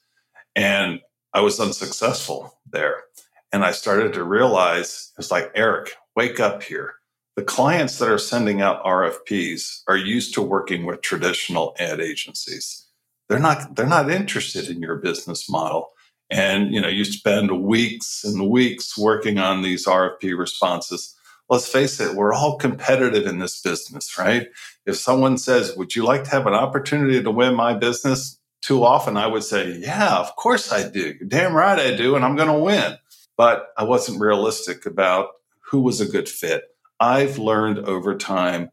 And 0.55 0.99
I 1.33 1.41
was 1.41 1.59
unsuccessful 1.59 2.59
there. 2.69 3.03
And 3.51 3.63
I 3.63 3.71
started 3.71 4.13
to 4.13 4.23
realize 4.23 5.11
it's 5.19 5.31
like, 5.31 5.51
Eric, 5.53 5.93
wake 6.15 6.39
up 6.39 6.63
here. 6.63 6.95
The 7.35 7.43
clients 7.43 7.99
that 7.99 8.09
are 8.09 8.17
sending 8.17 8.61
out 8.61 8.83
RFPs 8.83 9.81
are 9.87 9.97
used 9.97 10.33
to 10.33 10.41
working 10.41 10.85
with 10.85 11.01
traditional 11.01 11.75
ad 11.77 11.99
agencies. 11.99 12.87
They're 13.29 13.39
not, 13.39 13.75
they're 13.75 13.85
not 13.85 14.09
interested 14.09 14.69
in 14.69 14.81
your 14.81 14.95
business 14.95 15.49
model. 15.49 15.89
And, 16.31 16.73
you 16.73 16.81
know, 16.81 16.87
you 16.87 17.05
spend 17.05 17.63
weeks 17.63 18.23
and 18.23 18.49
weeks 18.49 18.97
working 18.97 19.37
on 19.37 19.61
these 19.61 19.85
RFP 19.85 20.37
responses 20.37 21.14
let's 21.49 21.67
face 21.67 21.99
it, 21.99 22.15
we're 22.15 22.33
all 22.33 22.57
competitive 22.57 23.27
in 23.27 23.39
this 23.39 23.61
business, 23.61 24.17
right? 24.17 24.47
If 24.85 24.97
someone 24.97 25.37
says, 25.37 25.75
Would 25.75 25.95
you 25.95 26.03
like 26.03 26.23
to 26.25 26.31
have 26.31 26.47
an 26.47 26.53
opportunity 26.53 27.21
to 27.21 27.31
win 27.31 27.55
my 27.55 27.73
business? 27.73 28.39
Too 28.61 28.83
often 28.83 29.17
I 29.17 29.27
would 29.27 29.43
say, 29.43 29.77
Yeah, 29.77 30.17
of 30.17 30.35
course 30.35 30.71
I 30.71 30.89
do. 30.89 31.15
You're 31.19 31.27
damn 31.27 31.53
right 31.53 31.79
I 31.79 31.95
do, 31.95 32.15
and 32.15 32.25
I'm 32.25 32.35
going 32.35 32.49
to 32.49 32.59
win. 32.59 32.97
But 33.37 33.67
I 33.77 33.83
wasn't 33.83 34.21
realistic 34.21 34.85
about 34.85 35.29
who 35.59 35.81
was 35.81 35.99
a 35.99 36.05
good 36.05 36.29
fit. 36.29 36.63
I've 36.99 37.37
learned 37.37 37.79
over 37.79 38.15
time 38.15 38.69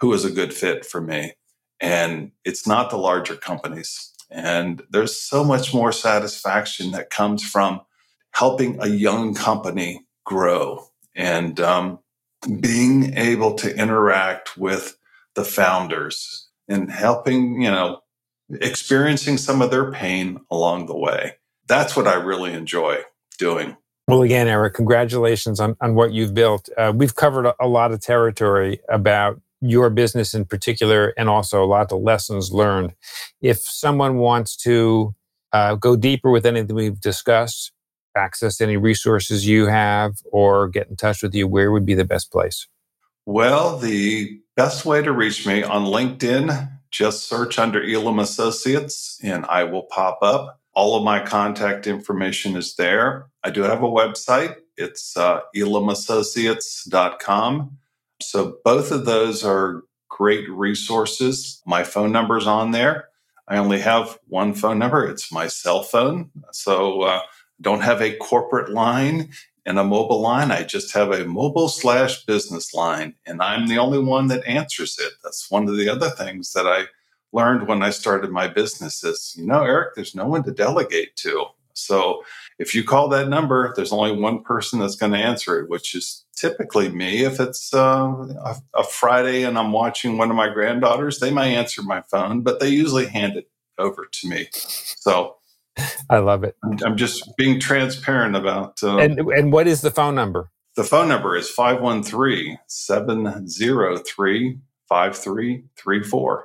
who 0.00 0.12
is 0.12 0.24
a 0.24 0.30
good 0.30 0.54
fit 0.54 0.84
for 0.84 1.00
me. 1.00 1.32
And 1.80 2.30
it's 2.44 2.66
not 2.66 2.90
the 2.90 2.96
larger 2.96 3.36
companies. 3.36 4.12
And 4.30 4.82
there's 4.90 5.20
so 5.20 5.44
much 5.44 5.74
more 5.74 5.92
satisfaction 5.92 6.92
that 6.92 7.10
comes 7.10 7.42
from 7.42 7.80
helping 8.30 8.80
a 8.80 8.86
young 8.86 9.34
company 9.34 10.06
grow. 10.24 10.86
And 11.14 11.60
um, 11.60 11.98
being 12.46 13.14
able 13.16 13.54
to 13.54 13.76
interact 13.76 14.56
with 14.56 14.96
the 15.34 15.44
founders 15.44 16.48
and 16.68 16.90
helping, 16.90 17.62
you 17.62 17.70
know, 17.70 18.00
experiencing 18.60 19.38
some 19.38 19.62
of 19.62 19.70
their 19.70 19.90
pain 19.90 20.40
along 20.50 20.86
the 20.86 20.96
way. 20.96 21.34
That's 21.66 21.96
what 21.96 22.06
I 22.06 22.14
really 22.14 22.52
enjoy 22.52 22.98
doing. 23.38 23.76
Well, 24.06 24.22
again, 24.22 24.48
Eric, 24.48 24.74
congratulations 24.74 25.60
on, 25.60 25.76
on 25.80 25.94
what 25.94 26.12
you've 26.12 26.34
built. 26.34 26.68
Uh, 26.76 26.92
we've 26.94 27.14
covered 27.14 27.46
a, 27.46 27.54
a, 27.58 27.66
lot 27.66 27.90
of 27.90 28.00
territory 28.00 28.80
about 28.90 29.40
your 29.62 29.88
business 29.88 30.34
in 30.34 30.44
particular 30.44 31.14
and 31.16 31.30
also 31.30 31.64
a 31.64 31.66
lot 31.66 31.90
of 31.90 32.02
lessons 32.02 32.52
learned. 32.52 32.92
If 33.40 33.60
someone 33.60 34.18
wants 34.18 34.56
to 34.58 35.14
uh, 35.54 35.76
go 35.76 35.96
deeper 35.96 36.30
with 36.30 36.44
anything 36.44 36.76
we've 36.76 37.00
discussed, 37.00 37.72
access 38.16 38.60
any 38.60 38.76
resources 38.76 39.46
you 39.46 39.66
have 39.66 40.16
or 40.24 40.68
get 40.68 40.88
in 40.88 40.96
touch 40.96 41.22
with 41.22 41.34
you, 41.34 41.48
where 41.48 41.72
would 41.72 41.86
be 41.86 41.94
the 41.94 42.04
best 42.04 42.32
place? 42.32 42.66
Well, 43.26 43.78
the 43.78 44.40
best 44.56 44.84
way 44.84 45.00
to 45.02 45.12
reach 45.12 45.46
me 45.46 45.62
on 45.62 45.84
LinkedIn, 45.84 46.70
just 46.90 47.28
search 47.28 47.58
under 47.58 47.82
Elam 47.82 48.18
Associates 48.18 49.18
and 49.22 49.46
I 49.46 49.64
will 49.64 49.84
pop 49.84 50.18
up. 50.22 50.60
All 50.74 50.96
of 50.96 51.04
my 51.04 51.20
contact 51.20 51.86
information 51.86 52.56
is 52.56 52.74
there. 52.76 53.28
I 53.42 53.48
do 53.50 53.62
have 53.62 53.82
a 53.82 53.88
website. 53.88 54.56
It's 54.76 55.16
uh, 55.16 55.40
elamassociates.com. 55.56 57.78
So 58.20 58.58
both 58.64 58.90
of 58.90 59.06
those 59.06 59.42
are 59.44 59.84
great 60.08 60.50
resources. 60.50 61.62
My 61.66 61.84
phone 61.84 62.10
number's 62.12 62.46
on 62.46 62.72
there. 62.72 63.08
I 63.48 63.56
only 63.58 63.80
have 63.80 64.18
one 64.26 64.52
phone 64.54 64.78
number. 64.78 65.06
It's 65.06 65.32
my 65.32 65.48
cell 65.48 65.82
phone. 65.82 66.30
So 66.52 67.02
uh, 67.02 67.20
don't 67.60 67.82
have 67.82 68.00
a 68.00 68.16
corporate 68.16 68.70
line 68.70 69.30
and 69.66 69.78
a 69.78 69.84
mobile 69.84 70.20
line. 70.20 70.50
I 70.50 70.62
just 70.62 70.92
have 70.94 71.10
a 71.12 71.24
mobile 71.24 71.68
slash 71.68 72.24
business 72.24 72.74
line, 72.74 73.14
and 73.26 73.40
I'm 73.42 73.66
the 73.66 73.78
only 73.78 73.98
one 73.98 74.28
that 74.28 74.46
answers 74.46 74.98
it. 75.00 75.12
That's 75.22 75.50
one 75.50 75.68
of 75.68 75.76
the 75.76 75.88
other 75.88 76.10
things 76.10 76.52
that 76.52 76.66
I 76.66 76.84
learned 77.32 77.66
when 77.66 77.82
I 77.82 77.90
started 77.90 78.30
my 78.30 78.46
business 78.46 79.02
is, 79.02 79.34
you 79.36 79.46
know, 79.46 79.64
Eric, 79.64 79.94
there's 79.94 80.14
no 80.14 80.26
one 80.26 80.44
to 80.44 80.52
delegate 80.52 81.16
to. 81.16 81.46
So 81.72 82.22
if 82.58 82.74
you 82.74 82.84
call 82.84 83.08
that 83.08 83.28
number, 83.28 83.72
there's 83.74 83.92
only 83.92 84.12
one 84.12 84.42
person 84.42 84.78
that's 84.78 84.94
going 84.94 85.12
to 85.12 85.18
answer 85.18 85.60
it, 85.60 85.68
which 85.68 85.94
is 85.94 86.24
typically 86.36 86.88
me. 86.88 87.24
If 87.24 87.40
it's 87.40 87.74
uh, 87.74 88.12
a, 88.44 88.56
a 88.74 88.84
Friday 88.84 89.42
and 89.42 89.58
I'm 89.58 89.72
watching 89.72 90.16
one 90.16 90.30
of 90.30 90.36
my 90.36 90.48
granddaughters, 90.48 91.18
they 91.18 91.32
might 91.32 91.48
answer 91.48 91.82
my 91.82 92.02
phone, 92.02 92.42
but 92.42 92.60
they 92.60 92.68
usually 92.68 93.06
hand 93.06 93.36
it 93.36 93.50
over 93.76 94.06
to 94.10 94.28
me. 94.28 94.48
So 94.52 95.36
I 96.10 96.18
love 96.18 96.44
it. 96.44 96.56
I'm 96.84 96.96
just 96.96 97.36
being 97.36 97.58
transparent 97.60 98.36
about. 98.36 98.82
Uh, 98.82 98.98
and 98.98 99.18
and 99.18 99.52
what 99.52 99.66
is 99.66 99.80
the 99.80 99.90
phone 99.90 100.14
number? 100.14 100.50
The 100.76 100.84
phone 100.84 101.08
number 101.08 101.36
is 101.36 101.50
513 101.50 102.58
703 102.66 104.58
5334. 104.88 106.44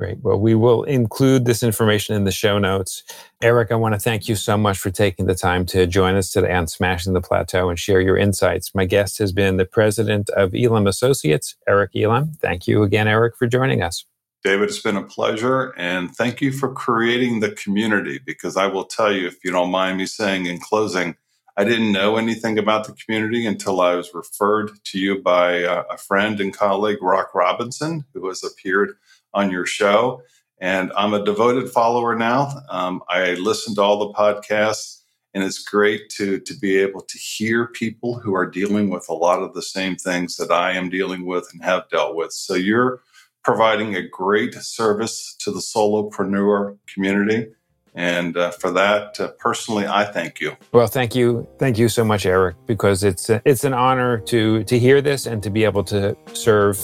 Great. 0.00 0.18
Well, 0.22 0.40
we 0.40 0.56
will 0.56 0.82
include 0.84 1.44
this 1.44 1.62
information 1.62 2.16
in 2.16 2.24
the 2.24 2.32
show 2.32 2.58
notes. 2.58 3.04
Eric, 3.42 3.70
I 3.70 3.76
want 3.76 3.94
to 3.94 4.00
thank 4.00 4.28
you 4.28 4.34
so 4.34 4.58
much 4.58 4.76
for 4.76 4.90
taking 4.90 5.26
the 5.26 5.36
time 5.36 5.64
to 5.66 5.86
join 5.86 6.16
us 6.16 6.32
today 6.32 6.52
on 6.52 6.66
Smashing 6.66 7.12
the 7.12 7.20
Plateau 7.20 7.68
and 7.68 7.78
share 7.78 8.00
your 8.00 8.16
insights. 8.16 8.74
My 8.74 8.86
guest 8.86 9.18
has 9.18 9.30
been 9.30 9.56
the 9.56 9.64
president 9.64 10.30
of 10.30 10.52
Elam 10.52 10.88
Associates, 10.88 11.54
Eric 11.68 11.92
Elam. 11.94 12.32
Thank 12.40 12.66
you 12.66 12.82
again, 12.82 13.06
Eric, 13.06 13.36
for 13.36 13.46
joining 13.46 13.82
us. 13.82 14.04
David, 14.44 14.68
it's 14.68 14.80
been 14.82 14.96
a 14.98 15.02
pleasure. 15.02 15.74
And 15.78 16.14
thank 16.14 16.42
you 16.42 16.52
for 16.52 16.72
creating 16.72 17.40
the 17.40 17.52
community 17.52 18.20
because 18.24 18.58
I 18.58 18.66
will 18.66 18.84
tell 18.84 19.10
you, 19.10 19.26
if 19.26 19.42
you 19.44 19.50
don't 19.50 19.70
mind 19.70 19.98
me 19.98 20.06
saying 20.06 20.46
in 20.46 20.60
closing, 20.60 21.16
I 21.56 21.64
didn't 21.64 21.92
know 21.92 22.16
anything 22.16 22.58
about 22.58 22.86
the 22.86 22.92
community 22.94 23.46
until 23.46 23.80
I 23.80 23.94
was 23.94 24.14
referred 24.14 24.72
to 24.84 24.98
you 24.98 25.22
by 25.22 25.52
a 25.52 25.96
friend 25.96 26.40
and 26.40 26.56
colleague, 26.56 27.02
Rock 27.02 27.34
Robinson, 27.34 28.04
who 28.14 28.28
has 28.28 28.44
appeared 28.44 28.96
on 29.34 29.50
your 29.50 29.66
show. 29.66 30.22
And 30.60 30.92
I'm 30.96 31.14
a 31.14 31.24
devoted 31.24 31.70
follower 31.70 32.16
now. 32.16 32.62
Um, 32.70 33.02
I 33.08 33.34
listen 33.34 33.74
to 33.76 33.82
all 33.82 34.08
the 34.08 34.14
podcasts, 34.14 35.02
and 35.34 35.44
it's 35.44 35.62
great 35.62 36.10
to, 36.10 36.40
to 36.40 36.54
be 36.54 36.78
able 36.78 37.02
to 37.02 37.18
hear 37.18 37.68
people 37.68 38.18
who 38.18 38.34
are 38.34 38.50
dealing 38.50 38.90
with 38.90 39.08
a 39.08 39.14
lot 39.14 39.42
of 39.42 39.54
the 39.54 39.62
same 39.62 39.96
things 39.96 40.36
that 40.36 40.52
I 40.52 40.72
am 40.72 40.90
dealing 40.90 41.26
with 41.26 41.48
and 41.52 41.64
have 41.64 41.88
dealt 41.90 42.16
with. 42.16 42.32
So 42.32 42.54
you're 42.54 43.00
providing 43.44 43.94
a 43.94 44.02
great 44.02 44.54
service 44.54 45.36
to 45.40 45.50
the 45.50 45.60
solopreneur 45.60 46.76
community. 46.92 47.48
And 47.94 48.36
uh, 48.36 48.50
for 48.50 48.72
that, 48.72 49.20
uh, 49.20 49.28
personally, 49.38 49.86
I 49.86 50.04
thank 50.04 50.40
you. 50.40 50.56
Well, 50.72 50.88
thank 50.88 51.14
you, 51.14 51.46
thank 51.58 51.78
you 51.78 51.88
so 51.88 52.04
much, 52.04 52.26
Eric, 52.26 52.56
because 52.66 53.04
it's 53.04 53.30
a, 53.30 53.40
it's 53.44 53.62
an 53.62 53.72
honor 53.72 54.18
to 54.18 54.64
to 54.64 54.78
hear 54.78 55.00
this 55.00 55.26
and 55.26 55.40
to 55.44 55.50
be 55.50 55.62
able 55.62 55.84
to 55.84 56.16
serve 56.32 56.76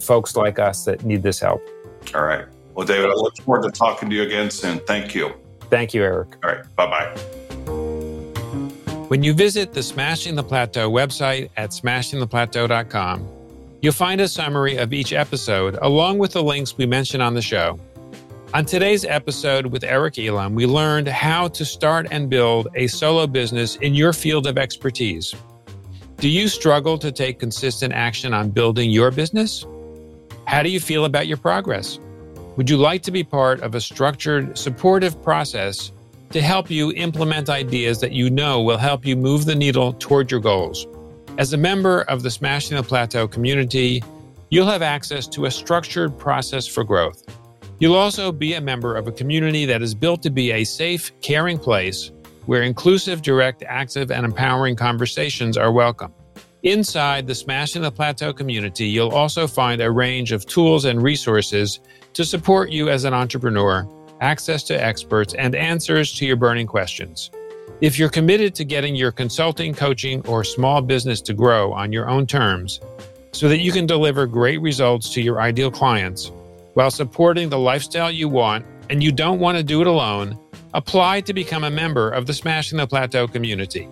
folks 0.00 0.36
like 0.36 0.58
us 0.58 0.84
that 0.84 1.02
need 1.02 1.22
this 1.22 1.40
help. 1.40 1.62
All 2.14 2.24
right. 2.24 2.44
Well, 2.74 2.86
David, 2.86 3.08
I 3.10 3.14
look 3.14 3.36
forward 3.38 3.62
to 3.62 3.70
talking 3.70 4.10
to 4.10 4.16
you 4.16 4.22
again 4.22 4.50
soon. 4.50 4.80
Thank 4.80 5.14
you. 5.14 5.32
Thank 5.70 5.94
you, 5.94 6.02
Eric. 6.02 6.36
All 6.44 6.50
right. 6.50 6.76
Bye 6.76 6.86
bye. 6.86 7.40
When 9.08 9.22
you 9.22 9.32
visit 9.32 9.72
the 9.72 9.82
Smashing 9.82 10.34
the 10.34 10.44
Plateau 10.44 10.90
website 10.90 11.50
at 11.56 11.70
smashingtheplateau.com, 11.70 13.39
you'll 13.80 13.92
find 13.92 14.20
a 14.20 14.28
summary 14.28 14.76
of 14.76 14.92
each 14.92 15.12
episode 15.12 15.78
along 15.82 16.18
with 16.18 16.32
the 16.32 16.42
links 16.42 16.76
we 16.76 16.86
mention 16.86 17.20
on 17.20 17.34
the 17.34 17.42
show. 17.42 17.78
On 18.52 18.64
today's 18.64 19.04
episode 19.04 19.66
with 19.66 19.84
Eric 19.84 20.18
Elam, 20.18 20.54
we 20.54 20.66
learned 20.66 21.06
how 21.08 21.48
to 21.48 21.64
start 21.64 22.08
and 22.10 22.28
build 22.28 22.68
a 22.74 22.88
solo 22.88 23.26
business 23.26 23.76
in 23.76 23.94
your 23.94 24.12
field 24.12 24.46
of 24.46 24.58
expertise. 24.58 25.34
Do 26.16 26.28
you 26.28 26.48
struggle 26.48 26.98
to 26.98 27.12
take 27.12 27.38
consistent 27.38 27.94
action 27.94 28.34
on 28.34 28.50
building 28.50 28.90
your 28.90 29.10
business? 29.10 29.64
How 30.46 30.62
do 30.62 30.68
you 30.68 30.80
feel 30.80 31.04
about 31.04 31.28
your 31.28 31.36
progress? 31.36 31.98
Would 32.56 32.68
you 32.68 32.76
like 32.76 33.02
to 33.04 33.10
be 33.10 33.22
part 33.22 33.60
of 33.60 33.74
a 33.74 33.80
structured, 33.80 34.58
supportive 34.58 35.22
process 35.22 35.92
to 36.30 36.42
help 36.42 36.70
you 36.70 36.92
implement 36.92 37.48
ideas 37.48 38.00
that 38.00 38.12
you 38.12 38.28
know 38.30 38.60
will 38.60 38.76
help 38.76 39.06
you 39.06 39.16
move 39.16 39.46
the 39.46 39.54
needle 39.54 39.92
toward 39.94 40.30
your 40.30 40.40
goals? 40.40 40.86
As 41.40 41.54
a 41.54 41.56
member 41.56 42.02
of 42.02 42.22
the 42.22 42.30
Smashing 42.30 42.76
the 42.76 42.82
Plateau 42.82 43.26
community, 43.26 44.04
you'll 44.50 44.66
have 44.66 44.82
access 44.82 45.26
to 45.28 45.46
a 45.46 45.50
structured 45.50 46.18
process 46.18 46.66
for 46.66 46.84
growth. 46.84 47.24
You'll 47.78 47.96
also 47.96 48.30
be 48.30 48.52
a 48.52 48.60
member 48.60 48.94
of 48.94 49.08
a 49.08 49.12
community 49.12 49.64
that 49.64 49.80
is 49.80 49.94
built 49.94 50.22
to 50.24 50.28
be 50.28 50.52
a 50.52 50.64
safe, 50.64 51.18
caring 51.22 51.58
place 51.58 52.10
where 52.44 52.60
inclusive, 52.60 53.22
direct, 53.22 53.62
active, 53.62 54.10
and 54.10 54.26
empowering 54.26 54.76
conversations 54.76 55.56
are 55.56 55.72
welcome. 55.72 56.12
Inside 56.62 57.26
the 57.26 57.34
Smashing 57.34 57.80
the 57.80 57.90
Plateau 57.90 58.34
community, 58.34 58.84
you'll 58.84 59.08
also 59.08 59.46
find 59.46 59.80
a 59.80 59.90
range 59.90 60.32
of 60.32 60.44
tools 60.44 60.84
and 60.84 61.02
resources 61.02 61.80
to 62.12 62.22
support 62.22 62.70
you 62.70 62.90
as 62.90 63.04
an 63.04 63.14
entrepreneur, 63.14 63.88
access 64.20 64.62
to 64.64 64.74
experts, 64.74 65.32
and 65.32 65.54
answers 65.54 66.12
to 66.16 66.26
your 66.26 66.36
burning 66.36 66.66
questions. 66.66 67.30
If 67.80 67.98
you're 67.98 68.10
committed 68.10 68.54
to 68.56 68.64
getting 68.66 68.94
your 68.94 69.10
consulting, 69.10 69.72
coaching, 69.72 70.20
or 70.26 70.44
small 70.44 70.82
business 70.82 71.22
to 71.22 71.32
grow 71.32 71.72
on 71.72 71.92
your 71.92 72.10
own 72.10 72.26
terms 72.26 72.78
so 73.32 73.48
that 73.48 73.60
you 73.60 73.72
can 73.72 73.86
deliver 73.86 74.26
great 74.26 74.60
results 74.60 75.08
to 75.14 75.22
your 75.22 75.40
ideal 75.40 75.70
clients, 75.70 76.30
while 76.74 76.90
supporting 76.90 77.48
the 77.48 77.58
lifestyle 77.58 78.10
you 78.10 78.28
want 78.28 78.66
and 78.90 79.02
you 79.02 79.10
don't 79.10 79.40
want 79.40 79.56
to 79.56 79.64
do 79.64 79.80
it 79.80 79.86
alone, 79.86 80.38
apply 80.74 81.22
to 81.22 81.32
become 81.32 81.64
a 81.64 81.70
member 81.70 82.10
of 82.10 82.26
the 82.26 82.34
Smashing 82.34 82.76
the 82.76 82.86
Plateau 82.86 83.26
community. 83.26 83.88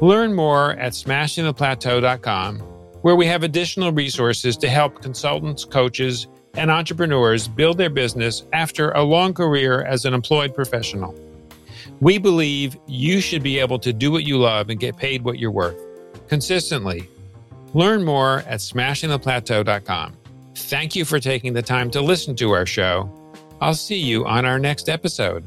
Learn 0.00 0.32
more 0.32 0.74
at 0.74 0.92
smashingtheplateau.com, 0.92 2.58
where 3.02 3.16
we 3.16 3.26
have 3.26 3.42
additional 3.42 3.90
resources 3.90 4.56
to 4.58 4.68
help 4.68 5.02
consultants, 5.02 5.64
coaches, 5.64 6.28
and 6.54 6.70
entrepreneurs 6.70 7.48
build 7.48 7.78
their 7.78 7.90
business 7.90 8.44
after 8.52 8.92
a 8.92 9.02
long 9.02 9.34
career 9.34 9.82
as 9.82 10.04
an 10.04 10.14
employed 10.14 10.54
professional. 10.54 11.18
We 12.00 12.18
believe 12.18 12.76
you 12.86 13.20
should 13.20 13.42
be 13.42 13.58
able 13.58 13.78
to 13.80 13.92
do 13.92 14.10
what 14.10 14.24
you 14.24 14.38
love 14.38 14.70
and 14.70 14.78
get 14.78 14.96
paid 14.96 15.24
what 15.24 15.38
you're 15.38 15.50
worth 15.50 15.80
consistently. 16.28 17.08
Learn 17.74 18.04
more 18.04 18.38
at 18.40 18.60
smashingtheplateau.com. 18.60 20.16
Thank 20.54 20.96
you 20.96 21.04
for 21.04 21.20
taking 21.20 21.52
the 21.52 21.62
time 21.62 21.90
to 21.90 22.00
listen 22.00 22.34
to 22.36 22.52
our 22.52 22.66
show. 22.66 23.10
I'll 23.60 23.74
see 23.74 23.98
you 23.98 24.26
on 24.26 24.44
our 24.44 24.58
next 24.58 24.88
episode. 24.88 25.44